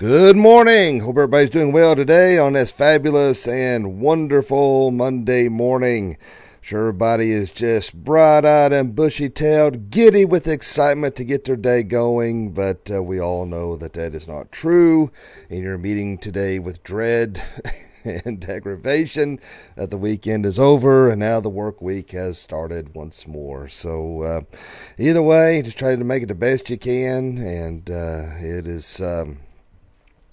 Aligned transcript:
Good 0.00 0.34
morning. 0.34 1.00
Hope 1.00 1.18
everybody's 1.18 1.50
doing 1.50 1.72
well 1.72 1.94
today 1.94 2.38
on 2.38 2.54
this 2.54 2.70
fabulous 2.70 3.46
and 3.46 4.00
wonderful 4.00 4.90
Monday 4.90 5.50
morning. 5.50 6.16
Sure, 6.62 6.88
everybody 6.88 7.32
is 7.32 7.50
just 7.50 8.02
bright 8.02 8.46
eyed 8.46 8.72
and 8.72 8.94
bushy 8.94 9.28
tailed, 9.28 9.90
giddy 9.90 10.24
with 10.24 10.48
excitement 10.48 11.16
to 11.16 11.24
get 11.26 11.44
their 11.44 11.54
day 11.54 11.82
going, 11.82 12.54
but 12.54 12.90
uh, 12.90 13.02
we 13.02 13.20
all 13.20 13.44
know 13.44 13.76
that 13.76 13.92
that 13.92 14.14
is 14.14 14.26
not 14.26 14.50
true. 14.50 15.10
And 15.50 15.58
you're 15.58 15.76
meeting 15.76 16.16
today 16.16 16.58
with 16.58 16.82
dread 16.82 17.42
and 18.02 18.42
aggravation 18.48 19.38
that 19.76 19.90
the 19.90 19.98
weekend 19.98 20.46
is 20.46 20.58
over 20.58 21.10
and 21.10 21.20
now 21.20 21.40
the 21.40 21.50
work 21.50 21.82
week 21.82 22.12
has 22.12 22.38
started 22.38 22.94
once 22.94 23.26
more. 23.26 23.68
So, 23.68 24.22
uh, 24.22 24.40
either 24.96 25.20
way, 25.20 25.60
just 25.60 25.76
try 25.76 25.94
to 25.94 26.02
make 26.02 26.22
it 26.22 26.28
the 26.28 26.34
best 26.34 26.70
you 26.70 26.78
can, 26.78 27.36
and 27.36 27.90
uh, 27.90 28.28
it 28.38 28.66
is. 28.66 28.98
Um, 29.02 29.40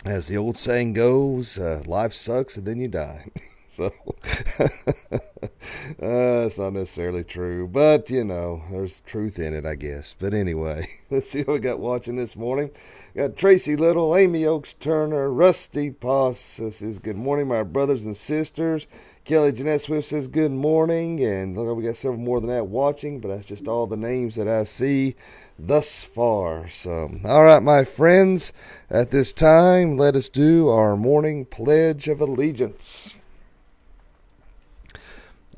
as 0.08 0.28
the 0.28 0.38
old 0.38 0.58
saying 0.58 0.94
goes, 0.94 1.60
uh, 1.60 1.84
life 1.86 2.14
sucks 2.14 2.58
and 2.58 2.66
then 2.66 2.80
you 2.80 2.88
die. 2.88 3.26
so 3.68 3.86
uh, 4.60 6.50
not 6.58 6.74
necessarily 6.74 7.24
true, 7.24 7.68
but 7.68 8.10
you 8.10 8.24
know, 8.24 8.64
there's 8.72 9.02
truth 9.02 9.38
in 9.38 9.54
it, 9.54 9.66
I 9.66 9.76
guess. 9.76 10.16
But 10.18 10.34
anyway, 10.34 10.88
let's 11.12 11.30
see 11.30 11.44
what 11.44 11.54
we 11.54 11.60
got 11.60 11.80
watching 11.80 12.16
this 12.16 12.36
morning. 12.36 12.72
We 13.14 13.22
got 13.22 13.36
Tracy 13.36 13.76
Little, 13.76 14.16
Amy 14.16 14.46
Oaks 14.46 14.74
Turner, 14.74 15.30
Rusty 15.32 15.92
Poss. 15.92 16.60
Is 16.60 17.00
good 17.00 17.18
morning, 17.18 17.48
my 17.48 17.64
brothers 17.64 18.06
and 18.06 18.16
sisters. 18.16 18.88
Kelly 19.26 19.52
Jeanette 19.52 19.82
Swift 19.82 20.08
says 20.08 20.30
good 20.30 20.54
morning, 20.54 21.22
and 21.22 21.58
look, 21.58 21.76
we 21.78 21.84
got 21.84 21.98
several 21.98 22.20
more 22.20 22.40
than 22.40 22.50
that 22.50 22.68
watching, 22.68 23.20
but 23.20 23.28
that's 23.28 23.46
just 23.46 23.68
all 23.68 23.86
the 23.86 23.98
names 23.98 24.36
that 24.36 24.48
I 24.48 24.64
see 24.64 25.16
thus 25.60 26.04
far. 26.04 26.68
So, 26.68 27.12
all 27.26 27.44
right, 27.44 27.64
my 27.64 27.84
friends, 27.84 28.54
at 28.90 29.12
this 29.12 29.34
time, 29.34 29.98
let 29.98 30.16
us 30.16 30.30
do 30.30 30.70
our 30.70 30.96
morning 30.96 31.46
pledge 31.46 32.08
of 32.08 32.22
allegiance. 32.22 33.16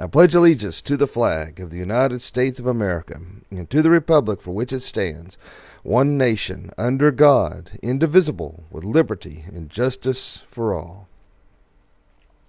I 0.01 0.07
pledge 0.07 0.33
allegiance 0.33 0.81
to 0.83 0.95
the 0.95 1.07
flag 1.07 1.59
of 1.59 1.71
the 1.71 1.77
United 1.77 2.21
States 2.21 2.57
of 2.57 2.65
America 2.65 3.19
and 3.51 3.69
to 3.69 3.81
the 3.81 3.89
republic 3.89 4.41
for 4.41 4.51
which 4.51 4.71
it 4.71 4.79
stands, 4.79 5.37
one 5.83 6.17
nation, 6.17 6.71
under 6.77 7.11
God, 7.11 7.71
indivisible, 7.83 8.63
with 8.71 8.85
liberty 8.85 9.43
and 9.47 9.69
justice 9.69 10.41
for 10.45 10.73
all. 10.73 11.09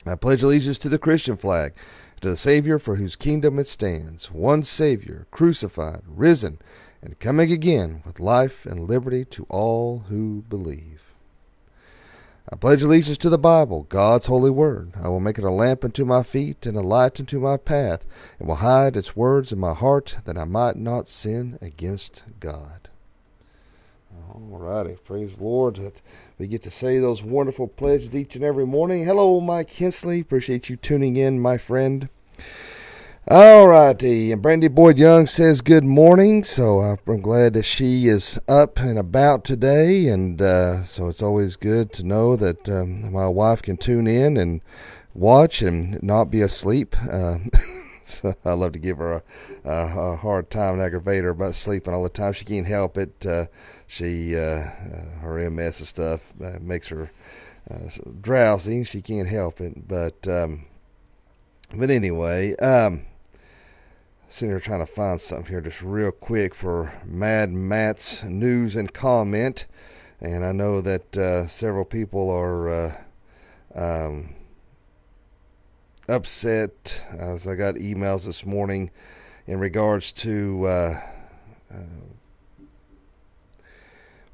I 0.06 0.14
pledge 0.14 0.44
allegiance 0.44 0.78
to 0.78 0.88
the 0.88 0.98
Christian 0.98 1.36
flag, 1.36 1.72
to 2.20 2.30
the 2.30 2.36
Savior 2.36 2.78
for 2.78 2.96
whose 2.96 3.16
kingdom 3.16 3.58
it 3.58 3.66
stands, 3.66 4.30
one 4.30 4.62
Savior, 4.62 5.26
crucified, 5.32 6.02
risen, 6.06 6.58
and 7.02 7.18
coming 7.18 7.52
again 7.52 8.02
with 8.04 8.20
life 8.20 8.66
and 8.66 8.88
liberty 8.88 9.24
to 9.26 9.46
all 9.48 10.04
who 10.08 10.44
believe. 10.48 11.02
I 12.52 12.56
pledge 12.56 12.82
allegiance 12.82 13.18
to 13.18 13.30
the 13.30 13.38
Bible, 13.38 13.86
God's 13.88 14.26
holy 14.26 14.50
word. 14.50 14.92
I 15.00 15.08
will 15.08 15.20
make 15.20 15.38
it 15.38 15.44
a 15.44 15.50
lamp 15.50 15.84
unto 15.84 16.04
my 16.04 16.24
feet 16.24 16.66
and 16.66 16.76
a 16.76 16.80
light 16.80 17.20
unto 17.20 17.38
my 17.38 17.56
path, 17.56 18.04
and 18.38 18.48
will 18.48 18.56
hide 18.56 18.96
its 18.96 19.14
words 19.14 19.52
in 19.52 19.58
my 19.60 19.72
heart 19.72 20.16
that 20.24 20.36
I 20.36 20.44
might 20.44 20.76
not 20.76 21.06
sin 21.06 21.58
against 21.62 22.24
God. 22.40 22.88
All 24.32 24.58
righty, 24.58 24.96
praise 25.04 25.36
the 25.36 25.44
Lord 25.44 25.76
that 25.76 26.02
we 26.38 26.48
get 26.48 26.62
to 26.62 26.70
say 26.70 26.98
those 26.98 27.22
wonderful 27.22 27.68
pledges 27.68 28.14
each 28.16 28.34
and 28.34 28.44
every 28.44 28.66
morning. 28.66 29.04
Hello, 29.04 29.40
Mike 29.40 29.70
Hensley. 29.70 30.20
Appreciate 30.20 30.68
you 30.68 30.76
tuning 30.76 31.16
in, 31.16 31.40
my 31.40 31.56
friend. 31.56 32.08
All 33.28 33.68
righty, 33.68 34.32
and 34.32 34.40
Brandy 34.40 34.66
Boyd 34.68 34.96
Young 34.96 35.26
says 35.26 35.60
good 35.60 35.84
morning. 35.84 36.42
So 36.42 36.80
I'm 36.80 37.20
glad 37.20 37.52
that 37.52 37.64
she 37.64 38.08
is 38.08 38.40
up 38.48 38.78
and 38.78 38.98
about 38.98 39.44
today, 39.44 40.08
and 40.08 40.40
uh, 40.40 40.84
so 40.84 41.08
it's 41.08 41.22
always 41.22 41.54
good 41.56 41.92
to 41.92 42.02
know 42.02 42.34
that 42.36 42.66
um, 42.68 43.12
my 43.12 43.28
wife 43.28 43.60
can 43.60 43.76
tune 43.76 44.06
in 44.06 44.38
and 44.38 44.62
watch 45.12 45.60
and 45.60 46.02
not 46.02 46.30
be 46.30 46.40
asleep. 46.40 46.96
Uh, 46.98 47.36
so 48.04 48.34
I 48.42 48.54
love 48.54 48.72
to 48.72 48.78
give 48.78 48.96
her 48.96 49.12
a, 49.12 49.22
a, 49.64 50.12
a, 50.12 50.16
hard 50.16 50.50
time 50.50 50.74
and 50.74 50.82
aggravate 50.82 51.22
her 51.22 51.30
about 51.30 51.54
sleeping 51.54 51.92
all 51.92 52.02
the 52.02 52.08
time. 52.08 52.32
She 52.32 52.46
can't 52.46 52.66
help 52.66 52.96
it. 52.96 53.24
Uh, 53.24 53.46
she 53.86 54.34
uh, 54.34 54.40
uh, 54.40 55.18
her 55.20 55.50
MS 55.50 55.80
and 55.80 55.86
stuff 55.86 56.32
makes 56.58 56.88
her 56.88 57.12
drowsy. 58.22 58.82
She 58.84 59.02
can't 59.02 59.28
help 59.28 59.60
it, 59.60 59.86
but. 59.86 60.26
Um, 60.26 60.64
but 61.72 61.88
anyway, 61.88 62.56
um, 62.56 63.06
sitting 64.30 64.50
here 64.50 64.60
trying 64.60 64.78
to 64.78 64.86
find 64.86 65.20
something 65.20 65.46
here 65.46 65.60
just 65.60 65.82
real 65.82 66.12
quick 66.12 66.54
for 66.54 66.94
Mad 67.04 67.50
Mat's 67.50 68.22
news 68.22 68.76
and 68.76 68.94
comment. 68.94 69.66
And 70.20 70.46
I 70.46 70.52
know 70.52 70.80
that 70.80 71.16
uh, 71.16 71.48
several 71.48 71.84
people 71.84 72.30
are 72.30 72.68
uh, 72.68 72.96
um, 73.74 74.34
upset 76.08 77.02
as 77.10 77.48
I 77.48 77.56
got 77.56 77.74
emails 77.74 78.24
this 78.24 78.46
morning 78.46 78.92
in 79.48 79.58
regards 79.58 80.12
to 80.12 80.64
uh, 80.64 81.00
uh, 81.74 81.76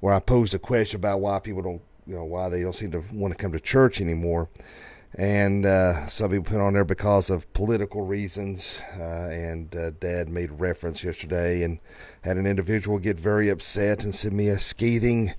where 0.01 0.13
I 0.13 0.21
posed 0.21 0.53
a 0.53 0.59
question 0.59 1.01
about 1.01 1.21
why 1.21 1.39
people 1.39 1.63
don't, 1.63 1.83
you 2.07 2.17
know, 2.17 2.25
why 2.25 2.51
they 2.51 2.61
don't 2.61 2.75
seem 2.75 2.91
to 2.91 3.03
want 3.13 3.33
to 3.33 3.43
come 3.43 3.53
to 3.53 3.61
church 3.61 4.03
anymore 4.03 4.51
and 5.19 5.65
uh, 5.65 6.07
some 6.09 6.31
people 6.31 6.45
put 6.45 6.61
on 6.61 6.75
there 6.75 6.85
because 6.85 7.31
of 7.31 7.51
political 7.55 8.03
reasons. 8.03 8.81
Uh, 8.99 9.29
and 9.31 9.75
uh, 9.75 9.91
Dad 9.99 10.29
made 10.29 10.51
reference 10.53 11.03
yesterday 11.03 11.63
and 11.63 11.79
had 12.21 12.37
an 12.37 12.47
individual 12.47 12.99
get 12.99 13.19
very 13.19 13.49
upset 13.49 14.05
and 14.05 14.15
send 14.15 14.37
me 14.37 14.49
a 14.49 14.59
scathing 14.59 15.33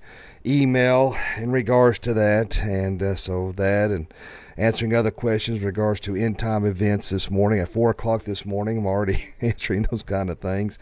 email 0.44 1.16
in 1.36 1.52
regards 1.52 2.00
to 2.00 2.14
that. 2.14 2.60
And 2.60 3.00
uh, 3.00 3.14
so 3.14 3.52
that 3.52 3.92
and 3.92 4.12
answering 4.56 4.92
other 4.96 5.12
questions 5.12 5.60
in 5.60 5.64
regards 5.64 6.00
to 6.00 6.16
end 6.16 6.40
time 6.40 6.64
events 6.64 7.10
this 7.10 7.30
morning 7.30 7.60
at 7.60 7.68
four 7.68 7.90
o'clock 7.90 8.24
this 8.24 8.44
morning. 8.44 8.78
I'm 8.78 8.86
already 8.86 9.28
answering 9.40 9.82
those 9.82 10.02
kind 10.02 10.28
of 10.28 10.40
things. 10.40 10.76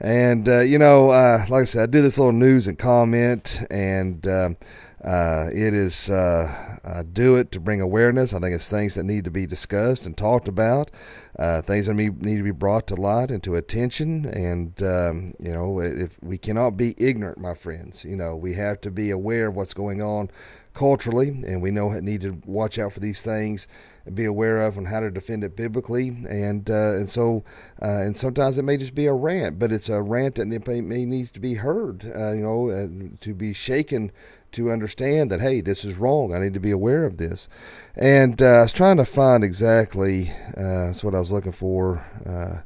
And 0.00 0.48
uh, 0.48 0.60
you 0.60 0.78
know, 0.78 1.10
uh, 1.10 1.44
like 1.50 1.62
I 1.62 1.64
said, 1.64 1.82
I 1.82 1.86
do 1.92 2.00
this 2.00 2.16
little 2.16 2.32
news 2.32 2.66
and 2.66 2.78
comment 2.78 3.60
and. 3.70 4.26
Um, 4.26 4.56
uh, 5.04 5.48
it 5.52 5.74
is 5.74 6.10
uh, 6.10 6.78
I 6.84 7.02
do 7.02 7.36
it 7.36 7.52
to 7.52 7.60
bring 7.60 7.80
awareness. 7.80 8.32
I 8.32 8.40
think 8.40 8.54
it's 8.54 8.68
things 8.68 8.94
that 8.94 9.04
need 9.04 9.24
to 9.24 9.30
be 9.30 9.46
discussed 9.46 10.06
and 10.06 10.16
talked 10.16 10.48
about, 10.48 10.90
uh, 11.38 11.62
things 11.62 11.86
that 11.86 11.94
need 11.94 12.36
to 12.36 12.42
be 12.42 12.50
brought 12.50 12.88
to 12.88 12.96
light 12.96 13.30
and 13.30 13.42
to 13.44 13.54
attention. 13.54 14.24
And 14.26 14.82
um, 14.82 15.34
you 15.38 15.52
know, 15.52 15.80
if 15.80 16.18
we 16.22 16.36
cannot 16.36 16.70
be 16.76 16.94
ignorant, 16.98 17.38
my 17.38 17.54
friends, 17.54 18.04
you 18.04 18.16
know, 18.16 18.34
we 18.34 18.54
have 18.54 18.80
to 18.82 18.90
be 18.90 19.10
aware 19.10 19.48
of 19.48 19.56
what's 19.56 19.74
going 19.74 20.02
on 20.02 20.30
culturally, 20.74 21.28
and 21.28 21.60
we 21.60 21.70
know 21.70 21.90
need 22.00 22.20
to 22.22 22.40
watch 22.44 22.78
out 22.78 22.92
for 22.92 23.00
these 23.00 23.20
things 23.22 23.66
and 24.04 24.14
be 24.14 24.24
aware 24.24 24.62
of 24.62 24.76
and 24.76 24.88
how 24.88 25.00
to 25.00 25.10
defend 25.10 25.44
it 25.44 25.56
biblically. 25.56 26.08
And 26.08 26.68
uh, 26.68 26.94
and 26.96 27.08
so 27.08 27.44
uh, 27.82 28.02
and 28.02 28.16
sometimes 28.16 28.58
it 28.58 28.62
may 28.62 28.76
just 28.76 28.94
be 28.94 29.06
a 29.06 29.12
rant, 29.12 29.58
but 29.58 29.70
it's 29.70 29.88
a 29.88 30.02
rant 30.02 30.36
that 30.36 30.46
may, 30.46 30.80
may 30.80 31.04
needs 31.04 31.30
to 31.32 31.40
be 31.40 31.54
heard, 31.54 32.10
uh, 32.16 32.32
you 32.32 32.42
know, 32.42 32.70
uh, 32.70 32.88
to 33.20 33.34
be 33.34 33.52
shaken 33.52 34.10
to 34.52 34.70
understand 34.70 35.30
that 35.30 35.40
hey, 35.40 35.60
this 35.60 35.84
is 35.84 35.94
wrong. 35.94 36.34
I 36.34 36.38
need 36.38 36.54
to 36.54 36.60
be 36.60 36.70
aware 36.70 37.04
of 37.04 37.16
this. 37.16 37.48
And 37.96 38.40
uh, 38.40 38.46
I 38.46 38.62
was 38.62 38.72
trying 38.72 38.96
to 38.98 39.04
find 39.04 39.44
exactly 39.44 40.30
uh, 40.56 40.86
that's 40.86 41.04
what 41.04 41.14
I 41.14 41.20
was 41.20 41.32
looking 41.32 41.52
for 41.52 42.04
uh, 42.26 42.62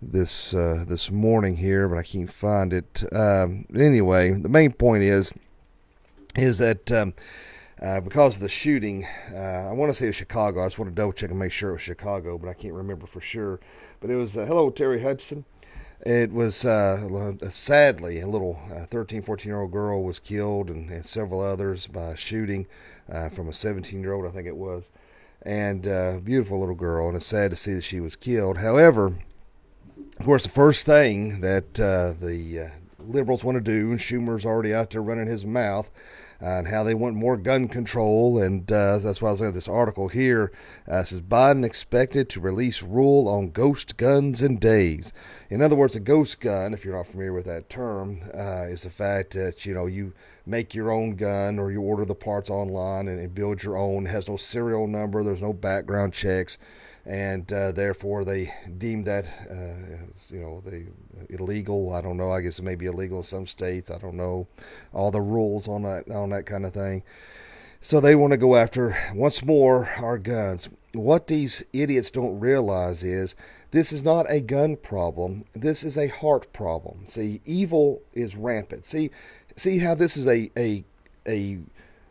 this 0.00 0.54
uh, 0.54 0.84
this 0.86 1.10
morning 1.10 1.56
here, 1.56 1.88
but 1.88 1.98
I 1.98 2.02
can't 2.02 2.30
find 2.30 2.72
it. 2.72 3.04
Um, 3.12 3.66
anyway, 3.74 4.32
the 4.32 4.48
main 4.48 4.72
point 4.72 5.02
is 5.02 5.32
is 6.36 6.58
that. 6.58 6.90
Um, 6.92 7.14
uh, 7.82 8.00
because 8.00 8.36
of 8.36 8.42
the 8.42 8.48
shooting, 8.48 9.04
uh, 9.34 9.68
I 9.68 9.72
want 9.72 9.90
to 9.90 9.94
say 9.94 10.06
it 10.06 10.08
was 10.08 10.16
Chicago. 10.16 10.62
I 10.62 10.66
just 10.66 10.78
want 10.78 10.90
to 10.90 10.94
double 10.94 11.12
check 11.12 11.28
and 11.28 11.38
make 11.38 11.52
sure 11.52 11.68
it 11.68 11.74
was 11.74 11.82
Chicago, 11.82 12.38
but 12.38 12.48
I 12.48 12.54
can't 12.54 12.72
remember 12.72 13.06
for 13.06 13.20
sure. 13.20 13.60
But 14.00 14.08
it 14.08 14.16
was 14.16 14.32
hello 14.32 14.70
Terry 14.70 15.02
Hudson. 15.02 15.44
It 16.04 16.32
was 16.32 16.64
uh, 16.64 17.36
sadly 17.50 18.20
a 18.20 18.28
little 18.28 18.60
uh, 18.74 18.84
13, 18.84 19.22
14 19.22 19.48
year 19.48 19.62
old 19.62 19.72
girl 19.72 20.02
was 20.02 20.18
killed, 20.18 20.68
and, 20.68 20.90
and 20.90 21.06
several 21.06 21.40
others 21.40 21.86
by 21.86 22.14
shooting 22.16 22.66
uh, 23.10 23.30
from 23.30 23.48
a 23.48 23.52
17 23.52 24.00
year 24.00 24.12
old, 24.12 24.26
I 24.26 24.30
think 24.30 24.46
it 24.46 24.56
was, 24.56 24.90
and 25.42 25.86
uh, 25.86 26.18
beautiful 26.22 26.60
little 26.60 26.74
girl. 26.74 27.08
And 27.08 27.16
it's 27.16 27.26
sad 27.26 27.50
to 27.50 27.56
see 27.56 27.74
that 27.74 27.84
she 27.84 28.00
was 28.00 28.14
killed. 28.14 28.58
However, 28.58 29.18
of 30.18 30.24
course, 30.24 30.42
the 30.44 30.50
first 30.50 30.84
thing 30.86 31.40
that 31.40 31.80
uh, 31.80 32.12
the 32.18 32.60
uh, 32.60 32.68
liberals 33.06 33.44
want 33.44 33.56
to 33.56 33.60
do, 33.62 33.90
and 33.90 33.98
Schumer's 33.98 34.44
already 34.44 34.74
out 34.74 34.90
there 34.90 35.02
running 35.02 35.26
his 35.26 35.46
mouth, 35.46 35.90
and 36.40 36.68
how 36.68 36.82
they 36.82 36.94
want 36.94 37.14
more 37.14 37.36
gun 37.36 37.68
control. 37.68 38.38
And 38.38 38.70
uh, 38.70 38.98
that's 38.98 39.22
why 39.22 39.28
I 39.28 39.32
was 39.32 39.40
looking 39.40 39.48
at 39.50 39.54
this 39.54 39.68
article 39.68 40.08
here. 40.08 40.52
Uh, 40.88 41.02
says 41.04 41.20
Biden 41.20 41.64
expected 41.64 42.28
to 42.30 42.40
release 42.40 42.82
rule 42.82 43.28
on 43.28 43.50
ghost 43.50 43.96
guns 43.96 44.42
in 44.42 44.58
days. 44.58 45.12
In 45.48 45.62
other 45.62 45.76
words, 45.76 45.96
a 45.96 46.00
ghost 46.00 46.40
gun, 46.40 46.74
if 46.74 46.84
you're 46.84 46.96
not 46.96 47.06
familiar 47.06 47.32
with 47.32 47.46
that 47.46 47.70
term, 47.70 48.20
uh, 48.34 48.66
is 48.68 48.82
the 48.82 48.90
fact 48.90 49.32
that 49.32 49.64
you 49.64 49.74
know 49.74 49.86
you 49.86 50.12
make 50.44 50.74
your 50.74 50.90
own 50.90 51.16
gun 51.16 51.58
or 51.58 51.70
you 51.72 51.80
order 51.80 52.04
the 52.04 52.14
parts 52.14 52.50
online 52.50 53.08
and, 53.08 53.18
and 53.18 53.34
build 53.34 53.62
your 53.62 53.76
own. 53.76 54.06
It 54.06 54.10
has 54.10 54.28
no 54.28 54.36
serial 54.36 54.86
number, 54.86 55.22
there's 55.22 55.42
no 55.42 55.52
background 55.52 56.12
checks, 56.12 56.58
and 57.06 57.50
uh, 57.52 57.70
therefore 57.70 58.24
they 58.24 58.52
deem 58.78 59.04
that 59.04 59.26
uh, 59.48 60.06
you 60.28 60.40
know 60.40 60.60
they 60.60 60.86
illegal. 61.30 61.94
I 61.94 62.00
don't 62.00 62.16
know. 62.16 62.30
I 62.30 62.40
guess 62.40 62.58
it 62.58 62.64
may 62.64 62.74
be 62.74 62.86
illegal 62.86 63.18
in 63.18 63.24
some 63.24 63.46
states. 63.46 63.90
I 63.90 63.98
don't 63.98 64.16
know 64.16 64.48
all 64.92 65.10
the 65.10 65.20
rules 65.20 65.68
on 65.68 65.82
that 65.82 66.10
on 66.10 66.30
that 66.30 66.46
kind 66.46 66.66
of 66.66 66.72
thing. 66.72 67.02
So 67.80 68.00
they 68.00 68.16
want 68.16 68.32
to 68.32 68.36
go 68.36 68.56
after 68.56 68.96
once 69.14 69.44
more 69.44 69.90
our 69.98 70.18
guns. 70.18 70.68
What 70.92 71.28
these 71.28 71.62
idiots 71.72 72.10
don't 72.10 72.40
realize 72.40 73.04
is 73.04 73.36
this 73.70 73.92
is 73.92 74.02
not 74.02 74.26
a 74.28 74.40
gun 74.40 74.76
problem. 74.76 75.44
This 75.54 75.84
is 75.84 75.96
a 75.96 76.08
heart 76.08 76.52
problem. 76.52 77.06
See, 77.06 77.40
evil 77.44 78.02
is 78.12 78.34
rampant. 78.34 78.86
See, 78.86 79.10
see 79.54 79.78
how 79.78 79.94
this 79.94 80.16
is 80.16 80.26
a 80.26 80.50
a 80.56 80.84
a 81.26 81.60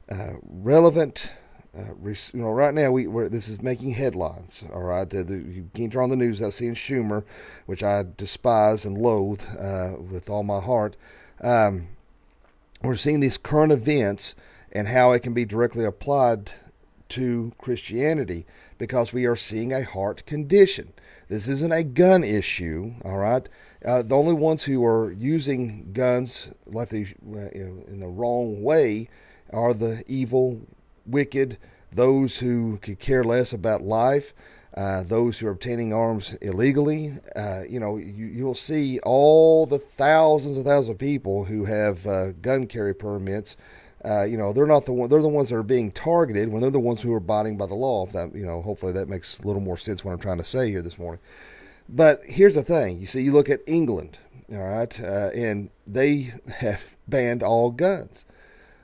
uh, 0.10 0.34
relevant. 0.42 1.34
Uh, 1.78 1.94
you 2.04 2.42
know, 2.42 2.52
right 2.52 2.74
now 2.74 2.92
we 2.92 3.06
we 3.08 3.28
this 3.28 3.50
is 3.50 3.62
making 3.62 3.92
headlines. 3.92 4.64
All 4.74 4.84
right, 4.84 5.10
the, 5.10 5.24
the, 5.24 5.36
you 5.36 5.70
can't 5.74 5.92
turn 5.92 6.04
on 6.04 6.10
the 6.10 6.16
news. 6.16 6.42
I've 6.42 6.54
seen 6.54 6.74
Schumer, 6.74 7.24
which 7.66 7.84
I 7.84 8.06
despise 8.16 8.86
and 8.86 8.98
loathe 8.98 9.42
uh, 9.60 9.96
with 10.00 10.30
all 10.30 10.44
my 10.44 10.62
heart. 10.62 10.96
Um, 11.42 11.90
we're 12.82 12.96
seeing 12.96 13.20
these 13.20 13.38
current 13.38 13.72
events 13.72 14.36
and 14.72 14.88
how 14.88 15.12
it 15.12 15.22
can 15.22 15.34
be 15.34 15.46
directly 15.46 15.86
applied 15.86 16.52
to 17.10 17.54
Christianity 17.58 18.46
because 18.78 19.14
we 19.14 19.26
are 19.26 19.36
seeing 19.36 19.74
a 19.74 19.84
heart 19.84 20.26
condition. 20.26 20.94
This 21.28 21.48
isn't 21.48 21.72
a 21.72 21.84
gun 21.84 22.24
issue, 22.24 22.94
all 23.04 23.18
right? 23.18 23.48
Uh, 23.84 24.02
the 24.02 24.16
only 24.16 24.34
ones 24.34 24.64
who 24.64 24.86
are 24.86 25.12
using 25.12 25.92
guns 25.94 26.50
like 26.66 26.90
they, 26.90 27.14
in 27.24 28.00
the 28.00 28.08
wrong 28.08 28.62
way 28.62 29.10
are 29.52 29.74
the 29.74 30.04
evil, 30.08 30.62
wicked, 31.06 31.58
those 31.92 32.40
who 32.40 32.78
could 32.78 33.00
care 33.00 33.24
less 33.24 33.54
about 33.54 33.82
life, 33.82 34.34
uh, 34.76 35.04
those 35.04 35.40
who 35.40 35.48
are 35.48 35.52
obtaining 35.52 35.94
arms 35.94 36.34
illegally. 36.42 37.14
Uh, 37.36 37.62
you 37.68 37.80
know, 37.80 37.98
you, 37.98 38.26
you'll 38.26 38.54
see 38.54 39.00
all 39.04 39.66
the 39.66 39.80
thousands 39.80 40.58
and 40.58 40.66
thousands 40.66 40.90
of 40.90 40.98
people 40.98 41.46
who 41.46 41.66
have 41.66 42.06
uh, 42.06 42.32
gun 42.34 42.68
carry 42.68 42.94
permits 42.94 43.56
uh, 44.06 44.24
you 44.24 44.38
know, 44.38 44.54
they're 44.54 44.68
not 44.68 44.86
the 44.86 44.94
one. 44.94 45.10
They're 45.10 45.22
the 45.22 45.28
ones 45.28 45.50
that 45.50 45.56
are 45.56 45.64
being 45.64 45.92
targeted 45.92 46.50
when 46.50 46.62
they're 46.62 46.70
the 46.70 46.80
ones 46.80 47.02
who 47.02 47.12
are 47.14 47.18
abiding 47.18 47.58
by 47.58 47.66
the 47.66 47.74
law. 47.74 48.06
If 48.06 48.14
that, 48.14 48.36
you 48.36 48.46
know, 48.46 48.62
hopefully 48.62 48.92
that 48.94 49.10
makes 49.10 49.40
a 49.40 49.48
little 49.48 49.62
more 49.62 49.78
sense 49.78 50.06
what 50.06 50.12
I'm 50.12 50.20
trying 50.20 50.38
to 50.38 50.44
say 50.44 50.70
here 50.70 50.84
this 50.84 51.00
morning. 51.00 51.20
But 51.90 52.22
here's 52.26 52.54
the 52.54 52.62
thing: 52.62 53.00
you 53.00 53.08
see, 53.08 53.22
you 53.22 53.34
look 53.34 53.50
at 53.50 53.62
England, 53.66 54.20
all 54.52 54.60
right, 54.60 55.02
uh, 55.02 55.32
and 55.34 55.72
they 55.88 56.34
have 56.58 56.96
banned 57.08 57.42
all 57.42 57.72
guns. 57.72 58.28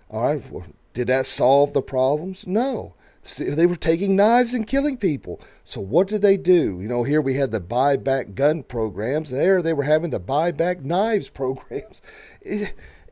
All 0.09 0.23
right, 0.23 0.51
well, 0.51 0.65
did 0.93 1.07
that 1.07 1.25
solve 1.25 1.73
the 1.73 1.81
problems? 1.81 2.45
No. 2.45 2.93
They 3.37 3.67
were 3.67 3.75
taking 3.75 4.15
knives 4.15 4.53
and 4.53 4.65
killing 4.65 4.97
people. 4.97 5.39
So 5.63 5.79
what 5.79 6.07
did 6.07 6.23
they 6.23 6.37
do? 6.37 6.81
You 6.81 6.87
know, 6.87 7.03
here 7.03 7.21
we 7.21 7.35
had 7.35 7.51
the 7.51 7.59
buy 7.59 7.95
back 7.95 8.33
gun 8.33 8.63
programs. 8.63 9.29
There 9.29 9.61
they 9.61 9.73
were 9.73 9.83
having 9.83 10.09
the 10.09 10.19
buy 10.19 10.51
back 10.51 10.83
knives 10.83 11.29
programs. 11.39 12.01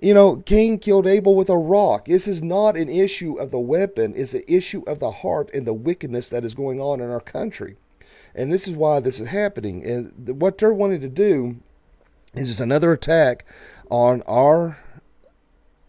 You 0.02 0.14
know, 0.14 0.38
Cain 0.38 0.80
killed 0.80 1.06
Abel 1.06 1.36
with 1.36 1.50
a 1.50 1.58
rock. 1.58 2.06
This 2.06 2.28
is 2.28 2.42
not 2.42 2.76
an 2.76 2.90
issue 2.90 3.36
of 3.36 3.52
the 3.52 3.60
weapon, 3.60 4.14
it's 4.16 4.34
an 4.34 4.44
issue 4.48 4.84
of 4.88 5.00
the 5.00 5.12
heart 5.12 5.50
and 5.54 5.68
the 5.68 5.74
wickedness 5.74 6.30
that 6.30 6.46
is 6.46 6.56
going 6.56 6.80
on 6.80 7.02
in 7.02 7.10
our 7.10 7.20
country. 7.20 7.76
And 8.34 8.52
this 8.52 8.68
is 8.68 8.76
why 8.76 9.02
this 9.02 9.20
is 9.20 9.28
happening. 9.28 9.84
And 9.84 10.42
what 10.42 10.58
they're 10.58 10.74
wanting 10.74 11.02
to 11.02 11.10
do 11.10 11.58
is 12.34 12.48
just 12.48 12.60
another 12.60 12.94
attack 12.94 13.46
on 13.90 14.22
our 14.24 14.78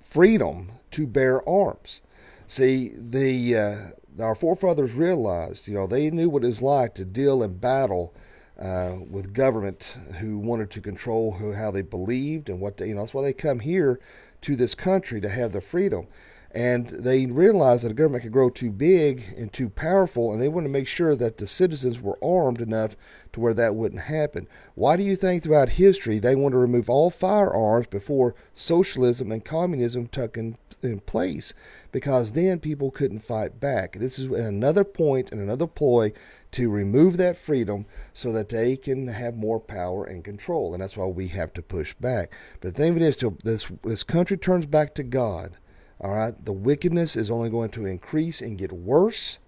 freedom 0.03 0.73
to 0.93 1.07
bear 1.07 1.47
arms. 1.49 2.01
See, 2.47 2.93
the 2.97 3.57
uh, 3.57 4.23
our 4.23 4.35
forefathers 4.35 4.95
realized, 4.95 5.69
you 5.69 5.75
know, 5.75 5.87
they 5.87 6.11
knew 6.11 6.29
what 6.29 6.45
it 6.45 6.49
was 6.49 6.63
like 6.63 6.95
to 6.95 7.05
deal 7.05 7.43
in 7.43 7.59
battle 7.59 8.13
uh, 8.61 8.97
with 9.09 9.33
government 9.33 9.97
who 10.19 10.39
wanted 10.39 10.71
to 10.71 10.81
control 10.81 11.33
who, 11.33 11.53
how 11.53 11.71
they 11.71 11.83
believed 11.83 12.49
and 12.49 12.61
what 12.61 12.77
they, 12.77 12.89
you 12.89 12.95
know, 12.95 13.01
that's 13.01 13.15
why 13.15 13.23
they 13.23 13.33
come 13.33 13.61
here 13.61 14.01
to 14.43 14.57
this 14.57 14.75
country 14.75 15.21
to 15.21 15.29
have 15.29 15.53
the 15.53 15.61
freedom. 15.61 16.07
And 16.53 16.89
they 16.89 17.27
realized 17.27 17.85
that 17.85 17.93
a 17.93 17.95
government 17.95 18.25
could 18.25 18.33
grow 18.33 18.51
too 18.51 18.73
big 18.73 19.25
and 19.39 19.53
too 19.53 19.69
powerful, 19.69 20.33
and 20.33 20.43
they 20.43 20.49
wanted 20.49 20.67
to 20.67 20.73
make 20.73 20.89
sure 20.89 21.15
that 21.15 21.39
the 21.39 21.47
citizens 21.47 22.01
were 22.01 22.19
armed 22.23 22.61
enough 22.61 22.97
to 23.33 23.41
where 23.41 23.55
that 23.55 23.77
wouldn't 23.77 24.03
happen. 24.03 24.49
Why 24.75 24.97
do 24.97 25.05
you 25.05 25.15
think 25.15 25.45
throughout 25.45 25.71
history 25.71 26.19
they 26.19 26.35
want 26.35 26.53
to 26.53 26.59
remove 26.59 26.91
all 26.91 27.09
firearms 27.09 27.87
before 27.87 28.35
socialism 28.53 29.31
and 29.31 29.45
communism 29.45 30.09
took 30.09 30.37
in, 30.37 30.59
in 30.85 31.01
place? 31.01 31.53
Because 31.93 32.33
then 32.33 32.61
people 32.61 32.91
couldn't 32.91 33.21
fight 33.21 33.61
back. 33.61 33.93
This 33.93 34.19
is 34.19 34.27
another 34.27 34.85
point 34.85 35.31
and 35.33 35.41
another 35.41 35.67
ploy 35.67 36.13
to 36.53 36.71
remove 36.71 37.17
that 37.17 37.37
freedom 37.37 37.87
so 38.13 38.33
that 38.33 38.49
they 38.49 38.77
can 38.77 39.09
have 39.09 39.37
more 39.37 39.61
power 39.61 40.05
and 40.05 40.25
control. 40.25 40.73
And 40.73 40.83
that's 40.83 40.97
why 40.97 41.07
we 41.07 41.29
have 41.29 41.53
to 41.55 41.63
push 41.63 41.95
back. 41.95 42.33
But 42.61 42.75
the 42.75 42.81
thing 42.81 42.91
of 42.91 42.97
it 42.97 43.03
is, 43.03 43.17
till 43.17 43.39
this, 43.45 43.71
this 43.85 44.03
country 44.03 44.37
turns 44.37 44.67
back 44.67 44.95
to 44.95 45.03
God, 45.03 45.57
all 46.01 46.15
right, 46.15 46.45
the 46.45 46.53
wickedness 46.53 47.15
is 47.15 47.31
only 47.31 47.51
going 47.51 47.71
to 47.71 47.87
increase 47.87 48.41
and 48.41 48.59
get 48.59 48.73
worse. 48.73 49.39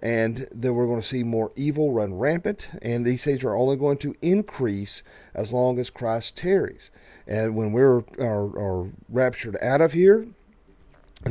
And 0.00 0.48
then 0.52 0.74
we're 0.74 0.86
going 0.86 1.00
to 1.00 1.06
see 1.06 1.22
more 1.22 1.52
evil 1.56 1.92
run 1.92 2.14
rampant. 2.14 2.68
And 2.82 3.06
these 3.06 3.24
things 3.24 3.42
are 3.44 3.54
only 3.54 3.76
going 3.76 3.98
to 3.98 4.14
increase 4.20 5.02
as 5.34 5.52
long 5.52 5.78
as 5.78 5.88
Christ 5.88 6.36
tarries. 6.36 6.90
And 7.26 7.56
when 7.56 7.72
we're 7.72 8.00
are, 8.18 8.58
are 8.58 8.90
raptured 9.08 9.56
out 9.62 9.80
of 9.80 9.92
here, 9.92 10.26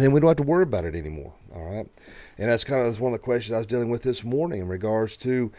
then 0.02 0.12
we 0.12 0.20
don't 0.20 0.30
have 0.30 0.38
to 0.38 0.44
worry 0.44 0.64
about 0.64 0.86
it 0.86 0.96
anymore. 0.96 1.34
All 1.54 1.64
right. 1.64 1.88
And 2.38 2.50
that's 2.50 2.64
kind 2.64 2.86
of 2.86 3.00
one 3.00 3.14
of 3.14 3.20
the 3.20 3.24
questions 3.24 3.54
I 3.54 3.60
was 3.60 3.68
dealing 3.68 3.90
with 3.90 4.04
this 4.04 4.24
morning 4.24 4.62
in 4.62 4.68
regards 4.68 5.16
to 5.18 5.52